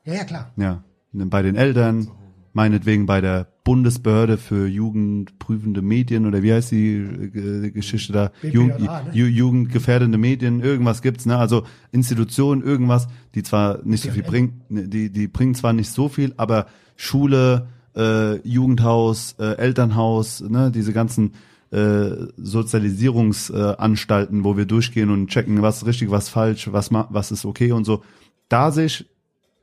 [0.04, 0.50] Ja, ja, klar.
[0.56, 0.82] Ja,
[1.12, 2.10] bei den Eltern,
[2.52, 8.32] meinetwegen bei der Bundesbehörde für jugendprüfende Medien oder wie heißt die äh, Geschichte da?
[8.42, 9.12] Jugend, ne?
[9.12, 11.38] Jugendgefährdende Medien, irgendwas gibt's, ne?
[11.38, 11.62] Also
[11.92, 13.06] Institutionen, irgendwas,
[13.36, 16.66] die zwar nicht so viel bringen, ne, die, die bringen zwar nicht so viel, aber
[16.96, 21.34] Schule, äh, Jugendhaus, äh, Elternhaus, ne, diese ganzen
[21.70, 27.44] äh, Sozialisierungsanstalten, wo wir durchgehen und checken, was ist richtig, was falsch, was was ist
[27.44, 28.02] okay und so.
[28.48, 29.06] Da sehe ich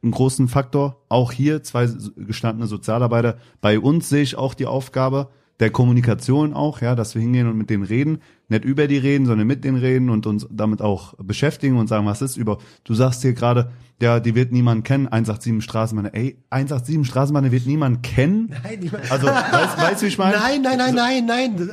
[0.03, 1.03] einen großen Faktor.
[1.09, 3.37] Auch hier zwei gestandene Sozialarbeiter.
[3.61, 5.29] Bei uns sehe ich auch die Aufgabe
[5.59, 9.25] der Kommunikation auch, ja, dass wir hingehen und mit denen reden, nicht über die reden,
[9.25, 12.59] sondern mit denen reden und uns damit auch beschäftigen und sagen, was ist über.
[12.83, 16.13] Du sagst hier gerade, ja, die wird niemand kennen, 187 Straßenbahn.
[16.13, 18.53] Ey, 187 Straßenbahn wird niemand kennen.
[18.63, 19.11] Nein, niemand.
[19.11, 20.37] Also, weißt, weißt du, wie ich meine?
[20.37, 21.69] Nein, nein, nein, nein, nein.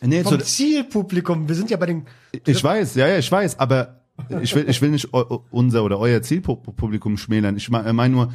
[0.00, 1.48] Nee, Vom Zielpublikum.
[1.48, 2.06] Wir sind ja bei den.
[2.46, 4.02] Ich weiß, ja, ja, ich weiß, aber
[4.40, 7.56] ich will, ich will nicht unser oder euer Zielpublikum schmälern.
[7.56, 8.32] Ich meine nur,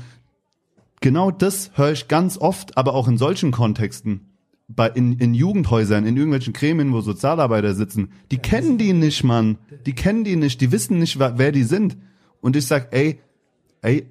[1.01, 4.29] genau das höre ich ganz oft, aber auch in solchen Kontexten.
[4.69, 9.23] Bei, in, in Jugendhäusern, in irgendwelchen Gremien, wo Sozialarbeiter sitzen, die ja, kennen die nicht,
[9.23, 9.57] Mann.
[9.85, 11.97] Die kennen die nicht, die wissen nicht, wer die sind.
[12.39, 13.19] Und ich sag, ey,
[13.81, 14.07] ey,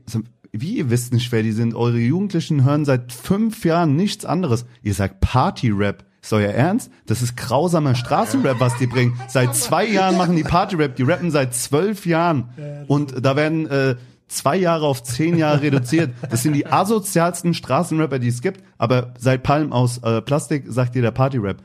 [0.53, 1.75] wie ihr wisst nicht, wer die sind?
[1.75, 4.67] Eure Jugendlichen hören seit fünf Jahren nichts anderes.
[4.83, 6.05] Ihr sagt Party-Rap.
[6.23, 6.91] Ist euer Ernst?
[7.07, 9.21] Das ist grausamer Straßenrap, was die bringen.
[9.29, 12.85] Seit zwei Jahren machen die Partyrap, die rappen seit zwölf Jahren.
[12.87, 13.97] Und da werden äh,
[14.29, 16.13] zwei Jahre auf zehn Jahre reduziert.
[16.31, 18.63] Das sind die asozialsten Straßenrapper, die es gibt.
[18.79, 21.57] Aber seit Palm aus äh, Plastik sagt ihr der Partyrap.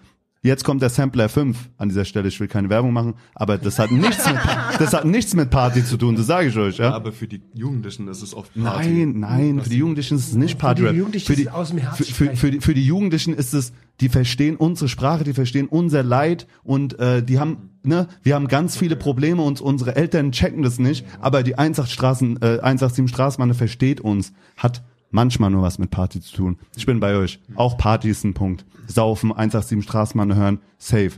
[0.44, 2.28] Jetzt kommt der Sampler 5 an dieser Stelle.
[2.28, 4.38] Ich will keine Werbung machen, aber das hat nichts mit,
[4.80, 6.78] das hat nichts mit Party zu tun, das sage ich euch.
[6.78, 6.94] Ja?
[6.94, 8.88] Aber für die Jugendlichen ist es oft Party.
[8.88, 10.84] Nein, nein, für die Jugendlichen ist es nicht Party.
[10.84, 13.34] Für die Jugendlichen für die, aus dem Herz für, für, für, die, für die Jugendlichen
[13.34, 18.08] ist es, die verstehen unsere Sprache, die verstehen unser Leid und äh, die haben, ne,
[18.22, 22.42] wir haben ganz viele Probleme und unsere Eltern checken das nicht, aber die 18 Straßen,
[22.42, 26.58] äh, 187 Straßenbahn versteht uns, hat manchmal nur was mit Party zu tun.
[26.76, 27.40] Ich bin bei euch.
[27.56, 28.66] Auch Party ist ein Punkt.
[28.88, 31.14] Saufen, 187 Straßenbahn hören, safe.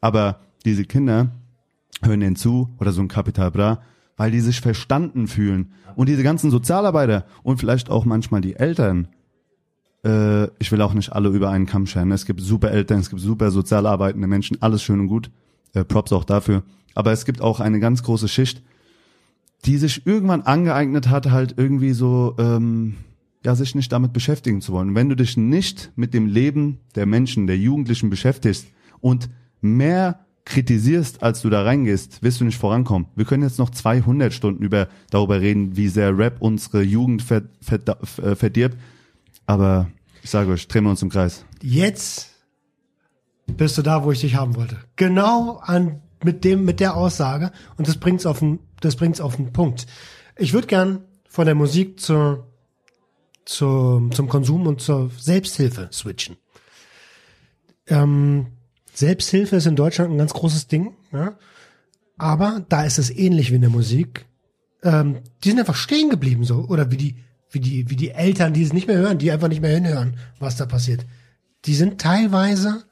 [0.00, 1.32] Aber diese Kinder
[2.02, 3.82] hören denen zu, oder so ein Capital Bra,
[4.16, 5.72] weil die sich verstanden fühlen.
[5.94, 9.08] Und diese ganzen Sozialarbeiter und vielleicht auch manchmal die Eltern,
[10.04, 12.12] äh, ich will auch nicht alle über einen Kamm scheren.
[12.12, 15.30] Es gibt super Eltern, es gibt super sozial arbeitende Menschen, alles schön und gut.
[15.74, 16.62] Äh, Props auch dafür.
[16.94, 18.62] Aber es gibt auch eine ganz große Schicht,
[19.64, 22.96] die sich irgendwann angeeignet hat, halt irgendwie so, ähm,
[23.44, 24.94] ja, sich nicht damit beschäftigen zu wollen.
[24.94, 28.66] Wenn du dich nicht mit dem Leben der Menschen, der Jugendlichen beschäftigst
[29.00, 29.30] und
[29.60, 33.08] mehr kritisierst, als du da reingehst, wirst du nicht vorankommen.
[33.14, 37.42] Wir können jetzt noch 200 Stunden über, darüber reden, wie sehr Rap unsere Jugend ver,
[37.60, 37.78] ver,
[38.22, 38.76] äh, verdirbt.
[39.52, 39.90] Aber
[40.22, 41.44] ich sage euch, drehen wir uns im Kreis.
[41.60, 42.30] Jetzt
[43.46, 44.78] bist du da, wo ich dich haben wollte.
[44.96, 47.52] Genau an, mit dem, mit der Aussage.
[47.76, 49.86] Und das bringt's auf den, das bringt's auf den Punkt.
[50.38, 52.50] Ich würde gern von der Musik zur,
[53.44, 56.38] zur, zum Konsum und zur Selbsthilfe switchen.
[57.88, 58.46] ähm,
[58.94, 61.36] Selbsthilfe ist in Deutschland ein ganz großes Ding, ja?
[62.16, 64.24] aber da ist es ähnlich wie in der Musik.
[64.82, 67.16] Ähm, die sind einfach stehen geblieben so oder wie die
[67.52, 70.16] wie die wie die Eltern, die es nicht mehr hören, die einfach nicht mehr hinhören,
[70.38, 71.06] was da passiert.
[71.64, 72.84] Die sind teilweise,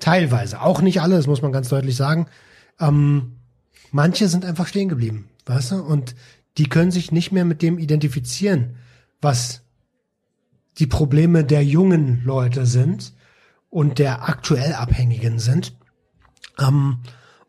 [0.00, 2.26] teilweise, auch nicht alle, das muss man ganz deutlich sagen.
[2.78, 3.36] Ähm,
[3.90, 6.14] manche sind einfach stehen geblieben, weißt du, und
[6.58, 8.76] die können sich nicht mehr mit dem identifizieren,
[9.20, 9.62] was
[10.78, 13.14] die Probleme der jungen Leute sind
[13.70, 15.74] und der aktuell Abhängigen sind.
[16.58, 16.98] Ähm,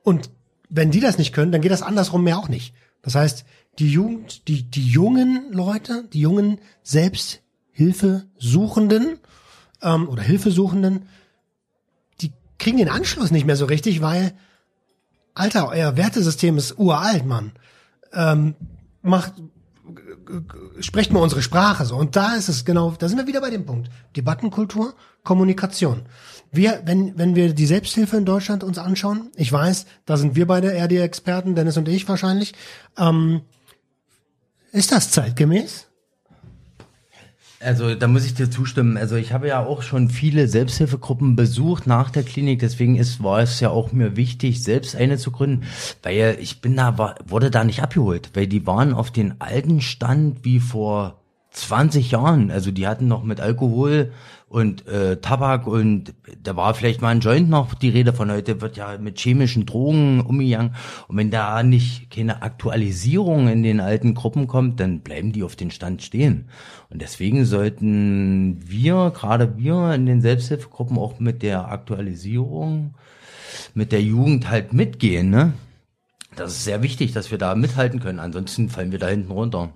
[0.03, 0.30] und
[0.70, 2.74] wenn die das nicht können, dann geht das andersrum mehr auch nicht.
[3.01, 3.45] Das heißt,
[3.80, 9.17] die Jugend, die, die jungen Leute, die jungen Selbsthilfesuchenden
[9.82, 11.07] ähm, oder Hilfesuchenden,
[12.21, 14.34] die kriegen den Anschluss nicht mehr so richtig, weil,
[15.34, 17.53] Alter, euer Wertesystem ist uralt, Mann.
[18.11, 18.55] Ähm,
[19.01, 19.32] macht,
[20.82, 21.95] sprecht mal unsere Sprache so.
[21.95, 23.89] Und da ist es genau, da sind wir wieder bei dem Punkt.
[24.15, 26.03] Debattenkultur, Kommunikation.
[26.51, 30.45] Wir, wenn, wenn wir die Selbsthilfe in Deutschland uns anschauen, ich weiß, da sind wir
[30.47, 32.53] beide eher die Experten, Dennis und ich wahrscheinlich,
[32.97, 33.41] ähm,
[34.72, 35.89] ist das zeitgemäß?
[37.61, 38.95] Also da muss ich dir zustimmen.
[38.95, 42.59] Also ich habe ja auch schon viele Selbsthilfegruppen besucht nach der Klinik.
[42.59, 45.65] Deswegen ist war es ja auch mir wichtig, selbst eine zu gründen,
[46.01, 49.82] weil ich bin da war, wurde da nicht abgeholt, weil die waren auf den alten
[49.82, 51.20] Stand wie vor
[51.51, 52.49] 20 Jahren.
[52.49, 54.13] Also die hatten noch mit Alkohol
[54.50, 58.62] und äh, Tabak und da war vielleicht mal ein Joint noch die Rede von heute
[58.62, 60.76] wird ja mit chemischen Drogen umgegangen
[61.08, 65.56] und wenn da nicht keine Aktualisierung in den alten Gruppen kommt, dann bleiben die auf
[65.56, 66.50] den Stand stehen
[66.89, 72.95] und deswegen sollten wir gerade wir in den Selbsthilfegruppen auch mit der Aktualisierung
[73.74, 75.54] mit der Jugend halt mitgehen, ne?
[76.36, 79.74] Das ist sehr wichtig, dass wir da mithalten können, ansonsten fallen wir da hinten runter.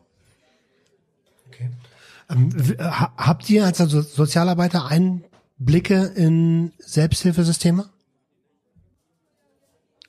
[2.34, 7.86] Äh, habt ihr als Sozialarbeiter Einblicke in Selbsthilfesysteme?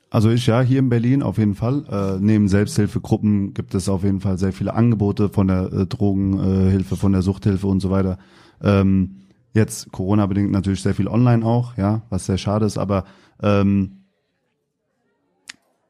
[0.09, 1.85] Also ich ja, hier in Berlin auf jeden Fall.
[1.89, 6.95] Äh, neben Selbsthilfegruppen gibt es auf jeden Fall sehr viele Angebote von der äh, Drogenhilfe,
[6.95, 8.17] von der Suchthilfe und so weiter.
[8.63, 9.17] Ähm,
[9.53, 13.03] jetzt Corona-bedingt natürlich sehr viel online auch, ja, was sehr schade ist, aber
[13.41, 14.04] ähm,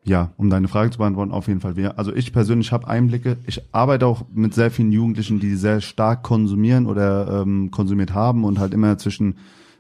[0.06, 1.76] ja, um deine Frage zu beantworten, auf jeden Fall.
[1.96, 3.38] Also ich persönlich habe Einblicke.
[3.48, 8.44] Ich arbeite auch mit sehr vielen Jugendlichen, die sehr stark konsumieren oder ähm, konsumiert haben
[8.44, 9.36] und halt immer zwischen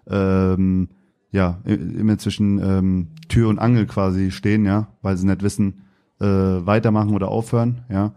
[0.09, 0.89] ähm,
[1.31, 5.81] ja immer zwischen ähm, Tür und Angel quasi stehen, ja, weil sie nicht wissen,
[6.19, 8.13] äh, weitermachen oder aufhören, ja.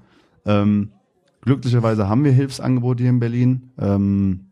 [0.47, 0.93] Ähm,
[1.43, 3.71] glücklicherweise haben wir Hilfsangebote hier in Berlin.
[3.79, 4.48] Ähm,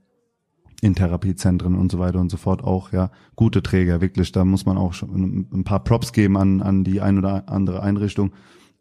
[0.83, 4.33] in Therapiezentren und so weiter und so fort auch, ja, gute Träger, wirklich.
[4.33, 7.83] Da muss man auch schon ein paar Props geben an, an die ein oder andere
[7.83, 8.33] Einrichtung.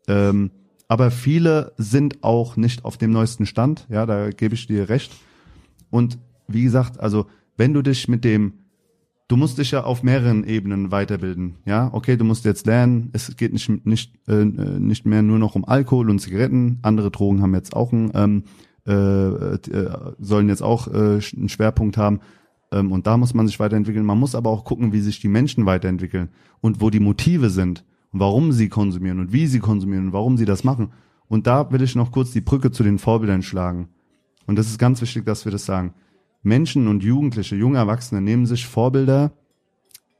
[0.07, 0.51] Ähm,
[0.87, 5.11] aber viele sind auch nicht auf dem neuesten Stand, ja, da gebe ich dir recht.
[5.89, 7.25] Und wie gesagt, also
[7.57, 8.53] wenn du dich mit dem,
[9.27, 13.35] du musst dich ja auf mehreren Ebenen weiterbilden, ja, okay, du musst jetzt lernen, es
[13.35, 17.55] geht nicht nicht äh, nicht mehr nur noch um Alkohol und Zigaretten, andere Drogen haben
[17.55, 18.43] jetzt auch ein ähm,
[18.87, 22.19] äh, äh, sollen jetzt auch äh, einen Schwerpunkt haben.
[22.71, 24.05] Ähm, und da muss man sich weiterentwickeln.
[24.05, 26.29] Man muss aber auch gucken, wie sich die Menschen weiterentwickeln
[26.61, 30.37] und wo die Motive sind und warum sie konsumieren und wie sie konsumieren und warum
[30.37, 30.91] sie das machen.
[31.27, 33.89] Und da will ich noch kurz die Brücke zu den Vorbildern schlagen.
[34.45, 35.93] Und das ist ganz wichtig, dass wir das sagen.
[36.43, 39.31] Menschen und Jugendliche, junge Erwachsene nehmen sich Vorbilder,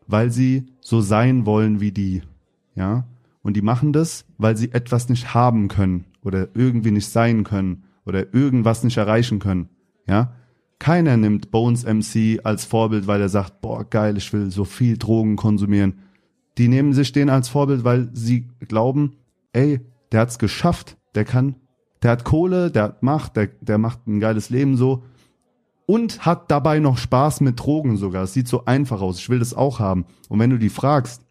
[0.07, 2.23] weil sie so sein wollen wie die.
[2.73, 3.05] Ja?
[3.43, 7.83] Und die machen das, weil sie etwas nicht haben können oder irgendwie nicht sein können
[8.05, 9.69] oder irgendwas nicht erreichen können.
[10.07, 10.33] Ja,
[10.79, 14.97] keiner nimmt Bones MC als Vorbild, weil er sagt, boah, geil, ich will so viel
[14.97, 15.99] Drogen konsumieren.
[16.57, 19.17] Die nehmen sich den als Vorbild, weil sie glauben,
[19.53, 19.81] ey,
[20.11, 21.55] der hat's geschafft, der kann,
[22.03, 25.03] der hat Kohle, der hat Macht, der, der macht ein geiles Leben so
[25.85, 28.23] und hat dabei noch Spaß mit Drogen sogar.
[28.23, 29.19] Es sieht so einfach aus.
[29.19, 30.05] Ich will das auch haben.
[30.29, 31.21] Und wenn du die fragst,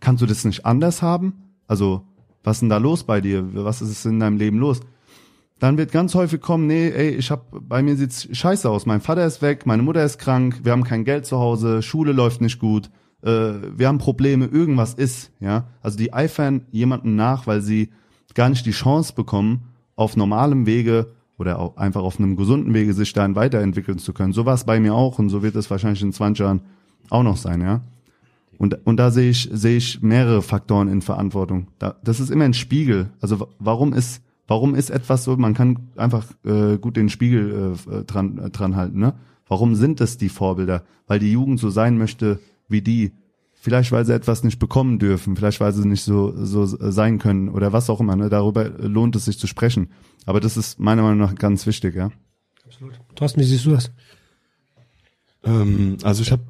[0.00, 1.54] kannst du das nicht anders haben?
[1.66, 2.02] Also,
[2.42, 3.46] was ist denn da los bei dir?
[3.52, 4.80] Was ist in deinem Leben los?
[5.58, 8.86] Dann wird ganz häufig kommen, nee, ey, ich hab, bei mir sieht's scheiße aus.
[8.86, 12.12] Mein Vater ist weg, meine Mutter ist krank, wir haben kein Geld zu Hause, Schule
[12.12, 12.90] läuft nicht gut,
[13.22, 15.68] äh, wir haben Probleme, irgendwas ist, ja.
[15.82, 17.90] Also die eifern jemanden nach, weil sie
[18.34, 19.64] gar nicht die Chance bekommen,
[19.96, 24.32] auf normalem Wege oder auch einfach auf einem gesunden Wege sich dann weiterentwickeln zu können.
[24.32, 26.60] So war es bei mir auch und so wird es wahrscheinlich in 20 Jahren
[27.10, 27.82] auch noch sein, ja.
[28.58, 31.68] Und, und da sehe ich, sehe ich mehrere Faktoren in Verantwortung.
[31.78, 33.10] Da, das ist immer ein Spiegel.
[33.20, 35.36] Also warum ist Warum ist etwas so?
[35.36, 38.98] Man kann einfach äh, gut den Spiegel äh, dran, äh, dran halten.
[38.98, 39.14] Ne?
[39.46, 40.84] Warum sind es die Vorbilder?
[41.06, 43.12] Weil die Jugend so sein möchte wie die.
[43.60, 47.48] Vielleicht weil sie etwas nicht bekommen dürfen, vielleicht weil sie nicht so so sein können
[47.48, 48.16] oder was auch immer.
[48.16, 48.30] Ne?
[48.30, 49.88] Darüber lohnt es sich zu sprechen.
[50.24, 52.10] Aber das ist meiner Meinung nach ganz wichtig, ja.
[52.64, 52.98] Absolut.
[53.16, 53.90] Thorsten, wie siehst du das?
[55.42, 56.42] Ähm, also ich habe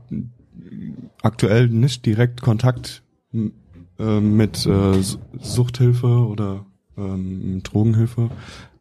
[1.23, 5.03] aktuell nicht direkt Kontakt äh, mit äh,
[5.41, 6.67] Suchthilfe oder
[6.99, 8.31] ähm, Drogenhilfe,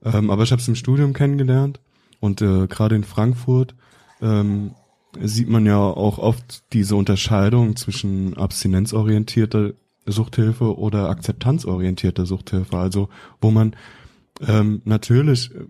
[0.03, 1.79] ähm, aber ich habe es im Studium kennengelernt
[2.19, 3.75] und äh, gerade in Frankfurt
[4.21, 4.71] ähm,
[5.21, 9.73] sieht man ja auch oft diese Unterscheidung zwischen abstinenzorientierter
[10.05, 12.77] Suchthilfe oder akzeptanzorientierte Suchthilfe.
[12.77, 13.09] Also
[13.41, 13.75] wo man
[14.45, 15.65] ähm, natürlich äh,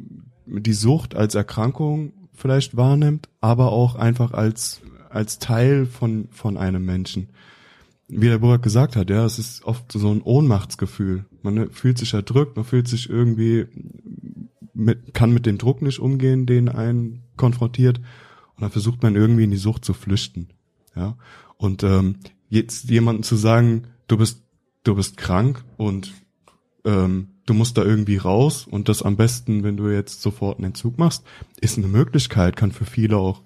[0.45, 6.85] die Sucht als Erkrankung vielleicht wahrnimmt, aber auch einfach als als Teil von von einem
[6.85, 7.29] Menschen.
[8.09, 11.25] Wie der Burak gesagt hat, ja, es ist oft so ein Ohnmachtsgefühl.
[11.53, 13.65] Man fühlt sich erdrückt, man fühlt sich irgendwie
[14.73, 19.43] mit, kann mit dem Druck nicht umgehen, den einen konfrontiert, und dann versucht man irgendwie
[19.43, 20.49] in die Sucht zu flüchten.
[20.95, 21.15] Ja,
[21.57, 22.17] und ähm,
[22.49, 24.43] jetzt jemanden zu sagen, du bist
[24.83, 26.13] du bist krank und
[26.85, 30.65] ähm, du musst da irgendwie raus und das am besten, wenn du jetzt sofort einen
[30.65, 31.23] Entzug machst,
[31.59, 33.43] ist eine Möglichkeit, kann für viele auch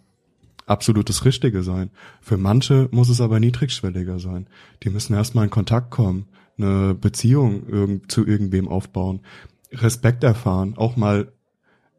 [0.65, 1.89] absolutes Richtige sein.
[2.21, 4.47] Für manche muss es aber niedrigschwelliger sein.
[4.83, 6.27] Die müssen erstmal in Kontakt kommen,
[6.63, 9.21] eine Beziehung zu irgendwem aufbauen,
[9.71, 11.31] Respekt erfahren, auch mal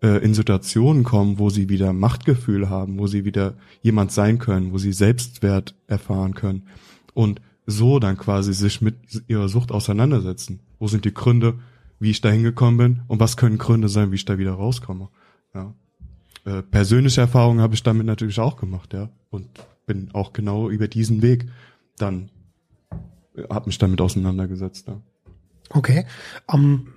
[0.03, 4.73] äh, in Situationen kommen, wo sie wieder Machtgefühl haben, wo sie wieder jemand sein können,
[4.73, 6.67] wo sie Selbstwert erfahren können
[7.15, 8.97] und so dann quasi sich mit
[9.29, 10.61] ihrer Sucht auseinandersetzen.
[10.79, 11.61] Wo sind die Gründe,
[12.01, 15.09] wie ich da hingekommen bin und was können Gründe sein, wie ich da wieder rauskomme.
[15.55, 15.75] Ja.
[16.45, 19.11] Äh, persönliche Erfahrungen habe ich damit natürlich auch gemacht, ja.
[19.31, 19.49] Und
[19.87, 21.49] bin auch genau über diesen Weg
[21.97, 22.31] dann,
[23.51, 25.01] habe mich damit auseinandergesetzt, ja.
[25.71, 26.07] Okay.
[26.47, 26.89] Um,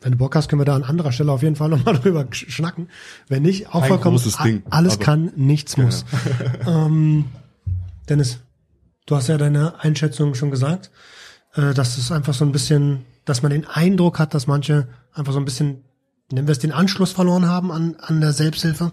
[0.00, 2.26] wenn du Bock hast, können wir da an anderer Stelle auf jeden Fall nochmal drüber
[2.30, 2.88] schnacken.
[3.28, 6.04] Wenn nicht, auch Ein vollkommen, Ding, alles kann, nichts muss.
[6.66, 7.26] ähm,
[8.08, 8.40] Dennis,
[9.06, 10.90] du hast ja deine Einschätzung schon gesagt,
[11.54, 15.32] äh, dass es einfach so ein bisschen, dass man den Eindruck hat, dass manche einfach
[15.32, 15.84] so ein bisschen,
[16.32, 18.92] nennen wir es, den Anschluss verloren haben an, an der Selbsthilfe.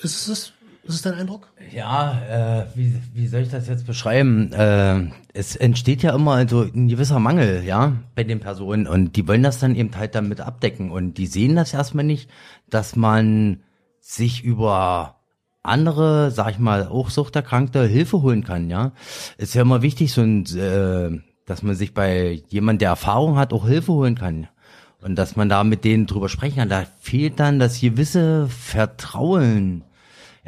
[0.00, 0.52] Ist es,
[0.88, 1.48] ist es dein Eindruck?
[1.70, 4.52] Ja, äh, wie, wie soll ich das jetzt beschreiben?
[4.52, 9.28] Äh, es entsteht ja immer also ein gewisser Mangel, ja, bei den Personen und die
[9.28, 12.30] wollen das dann eben halt damit abdecken und die sehen das erstmal nicht,
[12.70, 13.60] dass man
[14.00, 15.16] sich über
[15.62, 18.92] andere, sag ich mal, auch Suchterkrankte Hilfe holen kann, ja.
[19.36, 23.52] Ist ja immer wichtig, so ein, äh, dass man sich bei jemand, der Erfahrung hat,
[23.52, 24.48] auch Hilfe holen kann.
[25.00, 26.68] Und dass man da mit denen drüber sprechen kann.
[26.68, 29.84] Da fehlt dann das gewisse Vertrauen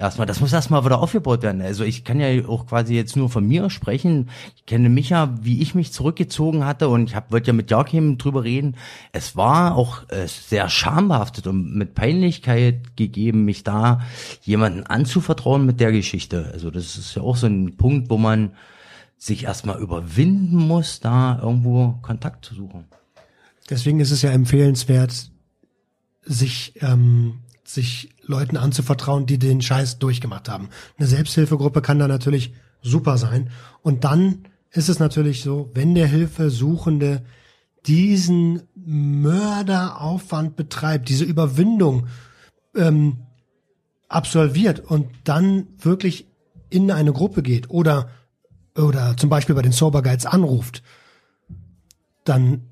[0.01, 1.61] erstmal, das muss erstmal wieder aufgebaut werden.
[1.61, 4.31] Also ich kann ja auch quasi jetzt nur von mir sprechen.
[4.57, 7.71] Ich kenne mich ja, wie ich mich zurückgezogen hatte und ich hab, wollte ja mit
[7.71, 8.77] Joachim drüber reden.
[9.13, 14.01] Es war auch äh, sehr schambehaftet und mit Peinlichkeit gegeben, mich da
[14.43, 16.51] jemanden anzuvertrauen mit der Geschichte.
[16.53, 18.53] Also das ist ja auch so ein Punkt, wo man
[19.19, 22.87] sich erstmal überwinden muss, da irgendwo Kontakt zu suchen.
[23.69, 25.31] Deswegen ist es ja empfehlenswert,
[26.23, 27.41] sich, ähm,
[27.75, 30.71] sich Leuten anzuvertrauen, die den Scheiß durchgemacht haben.
[30.99, 32.53] Eine Selbsthilfegruppe kann da natürlich
[32.83, 33.51] super sein.
[33.83, 37.23] Und dann ist es natürlich so, wenn der Hilfesuchende
[37.87, 42.07] diesen Mörderaufwand betreibt, diese Überwindung
[42.77, 43.19] ähm,
[44.09, 46.27] absolviert und dann wirklich
[46.69, 48.11] in eine Gruppe geht oder
[48.77, 50.83] oder zum Beispiel bei den Sober anruft,
[52.25, 52.70] dann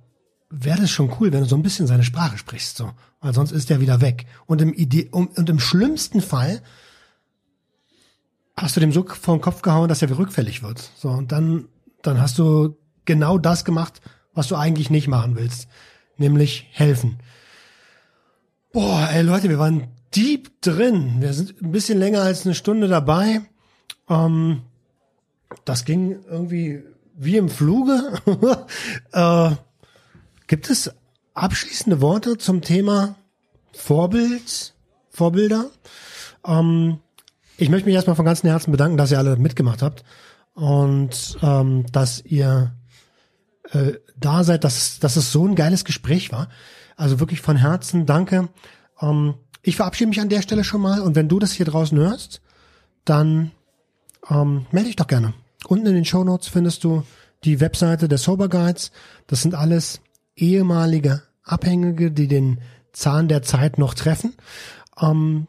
[0.51, 2.91] wäre das schon cool, wenn du so ein bisschen seine Sprache sprichst, so.
[3.21, 4.27] Weil sonst ist er wieder weg.
[4.47, 6.63] Und im Idee, um, und im schlimmsten Fall
[8.57, 10.91] hast du dem so vor den Kopf gehauen, dass er wieder rückfällig wird.
[10.97, 11.69] So, und dann,
[12.03, 14.01] dann hast du genau das gemacht,
[14.35, 15.69] was du eigentlich nicht machen willst.
[16.17, 17.19] Nämlich helfen.
[18.73, 21.17] Boah, ey Leute, wir waren deep drin.
[21.21, 23.43] Wir sind ein bisschen länger als eine Stunde dabei.
[24.09, 24.63] Ähm,
[25.65, 26.83] das ging irgendwie
[27.17, 28.13] wie im Fluge.
[29.13, 29.51] äh,
[30.49, 30.91] gibt es
[31.35, 33.15] abschließende Worte zum Thema
[33.73, 34.75] Vorbild,
[35.11, 35.71] Vorbilder?
[36.45, 36.99] Ähm,
[37.57, 40.05] ich möchte mich erstmal von ganzem Herzen bedanken, dass ihr alle mitgemacht habt
[40.55, 42.75] und ähm, dass ihr
[43.71, 46.49] äh, da seid, dass, dass es so ein geiles Gespräch war.
[46.97, 48.49] Also wirklich von Herzen danke.
[49.01, 51.99] Ähm, ich verabschiede mich an der Stelle schon mal und wenn du das hier draußen
[51.99, 52.41] hörst,
[53.05, 53.53] dann
[54.31, 55.35] ähm, melde dich doch gerne.
[55.67, 57.05] Unten in den Show Notes findest du
[57.45, 58.91] die Webseite der Sober Guides.
[59.27, 60.01] Das sind alles
[60.41, 62.61] ehemalige Abhängige, die den
[62.93, 64.35] Zahn der Zeit noch treffen.
[65.01, 65.47] Ähm,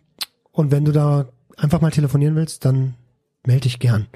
[0.52, 2.96] und wenn du da einfach mal telefonieren willst, dann
[3.46, 4.08] melde dich gern.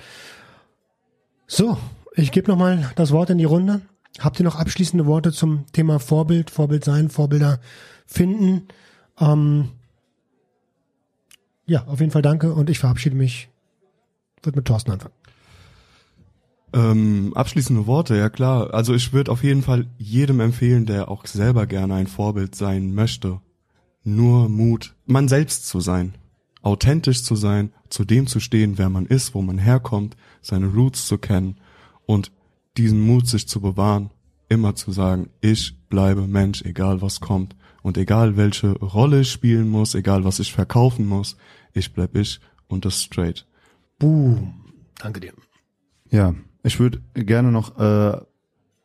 [1.47, 1.77] So,
[2.15, 3.81] ich gebe noch mal das Wort in die Runde.
[4.19, 7.59] Habt ihr noch abschließende Worte zum Thema Vorbild, Vorbild sein, Vorbilder
[8.05, 8.67] finden?
[9.19, 9.71] Ähm,
[11.65, 13.49] ja, auf jeden Fall danke und ich verabschiede mich.
[14.43, 15.15] Wird mit Thorsten anfangen.
[16.73, 18.73] Ähm, abschließende Worte, ja klar.
[18.73, 22.93] Also ich würde auf jeden Fall jedem empfehlen, der auch selber gerne ein Vorbild sein
[22.95, 23.39] möchte,
[24.03, 26.15] nur Mut, man selbst zu sein.
[26.63, 31.05] authentisch zu sein, zu dem zu stehen, wer man ist, wo man herkommt, seine Roots
[31.07, 31.57] zu kennen
[32.05, 32.31] und
[32.77, 34.09] diesen Mut sich zu bewahren,
[34.49, 39.69] immer zu sagen, ich bleibe Mensch, egal was kommt und egal welche Rolle ich spielen
[39.69, 41.37] muss, egal was ich verkaufen muss,
[41.73, 43.45] ich bleib ich und das straight.
[43.99, 44.53] Boom.
[44.99, 45.33] Danke dir.
[46.09, 46.33] Ja,
[46.63, 48.17] ich würde gerne noch äh,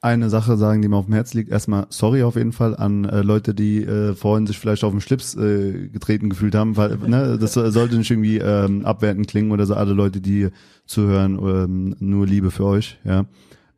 [0.01, 1.51] eine Sache sagen, die mir auf dem Herz liegt.
[1.51, 5.01] Erstmal sorry auf jeden Fall an äh, Leute, die äh, vorhin sich vielleicht auf den
[5.01, 9.67] Schlips äh, getreten gefühlt haben, weil ne, das sollte nicht irgendwie ähm, abwertend klingen oder
[9.67, 9.75] so.
[9.75, 10.49] Alle Leute, die
[10.87, 12.99] zuhören, ähm, nur Liebe für euch.
[13.05, 13.27] Ja.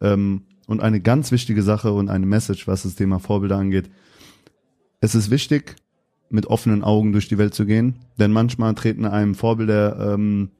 [0.00, 3.90] Ähm, und eine ganz wichtige Sache und eine Message, was das Thema Vorbilder angeht.
[5.00, 5.76] Es ist wichtig,
[6.28, 10.50] mit offenen Augen durch die Welt zu gehen, denn manchmal treten einem Vorbilder ähm,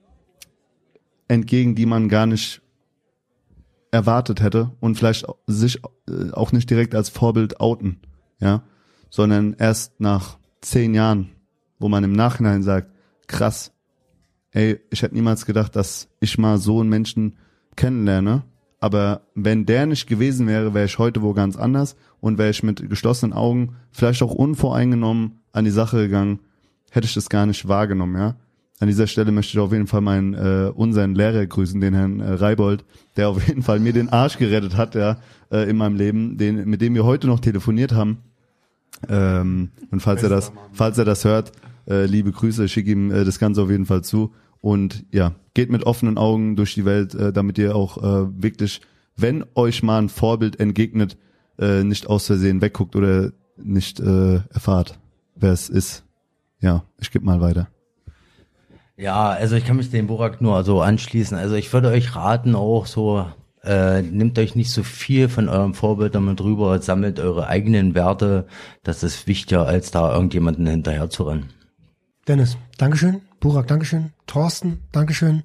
[1.29, 2.61] entgegen, die man gar nicht
[3.91, 8.01] erwartet hätte und vielleicht sich äh, auch nicht direkt als Vorbild outen,
[8.41, 8.63] ja,
[9.11, 11.31] sondern erst nach zehn Jahren,
[11.79, 12.91] wo man im Nachhinein sagt,
[13.27, 13.73] krass,
[14.53, 17.37] ey, ich hätte niemals gedacht, dass ich mal so einen Menschen
[17.77, 18.45] kennenlerne,
[18.79, 22.63] aber wenn der nicht gewesen wäre, wäre ich heute wo ganz anders und wäre ich
[22.63, 26.41] mit geschlossenen Augen, vielleicht auch unvoreingenommen an die Sache gegangen,
[26.91, 28.37] hätte ich das gar nicht wahrgenommen, ja.
[28.81, 32.21] An dieser Stelle möchte ich auf jeden Fall meinen äh, unseren Lehrer grüßen, den Herrn
[32.21, 32.85] äh, Reibold,
[33.17, 35.19] der auf jeden Fall mir den Arsch gerettet hat, ja,
[35.53, 38.19] äh, in meinem Leben, den mit dem wir heute noch telefoniert haben.
[39.07, 41.53] Ähm, und falls er das, falls er das hört,
[41.87, 44.33] äh, liebe Grüße, schick ihm äh, das Ganze auf jeden Fall zu.
[44.63, 48.81] Und ja, geht mit offenen Augen durch die Welt, äh, damit ihr auch äh, wirklich,
[49.15, 51.19] wenn euch mal ein Vorbild entgegnet,
[51.59, 54.99] äh, nicht aus Versehen wegguckt oder nicht äh, erfahrt,
[55.35, 56.05] wer es ist.
[56.61, 57.69] Ja, ich gebe mal weiter.
[59.01, 61.39] Ja, also ich kann mich dem Burak nur so anschließen.
[61.39, 63.25] Also ich würde euch raten, auch so,
[63.65, 68.47] äh, nehmt euch nicht so viel von eurem Vorbild damit rüber, sammelt eure eigenen Werte.
[68.83, 71.49] Das ist wichtiger, als da irgendjemanden hinterher zu rennen.
[72.29, 73.23] Dennis, Dankeschön.
[73.41, 74.13] Burak, Dankeschön.
[74.27, 75.45] Thorsten, Dankeschön.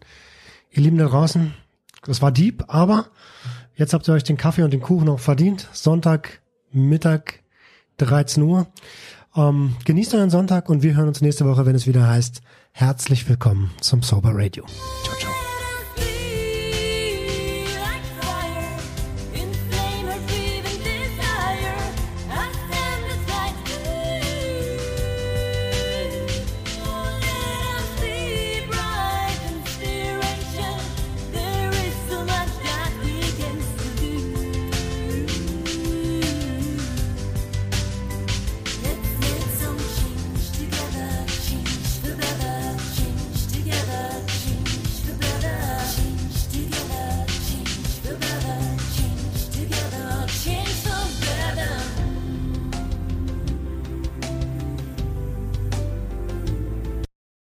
[0.72, 1.53] Ihr Lieben da draußen,
[2.06, 3.06] das war deep, aber
[3.76, 5.70] jetzt habt ihr euch den Kaffee und den Kuchen auch verdient.
[5.72, 6.41] Sonntag,
[6.74, 7.39] Mittag,
[7.99, 8.68] 13 Uhr.
[9.34, 12.41] Ähm, genießt euren Sonntag und wir hören uns nächste Woche, wenn es wieder heißt,
[12.76, 14.65] herzlich willkommen zum Sober Radio.
[15.05, 15.45] Ciao, ciao.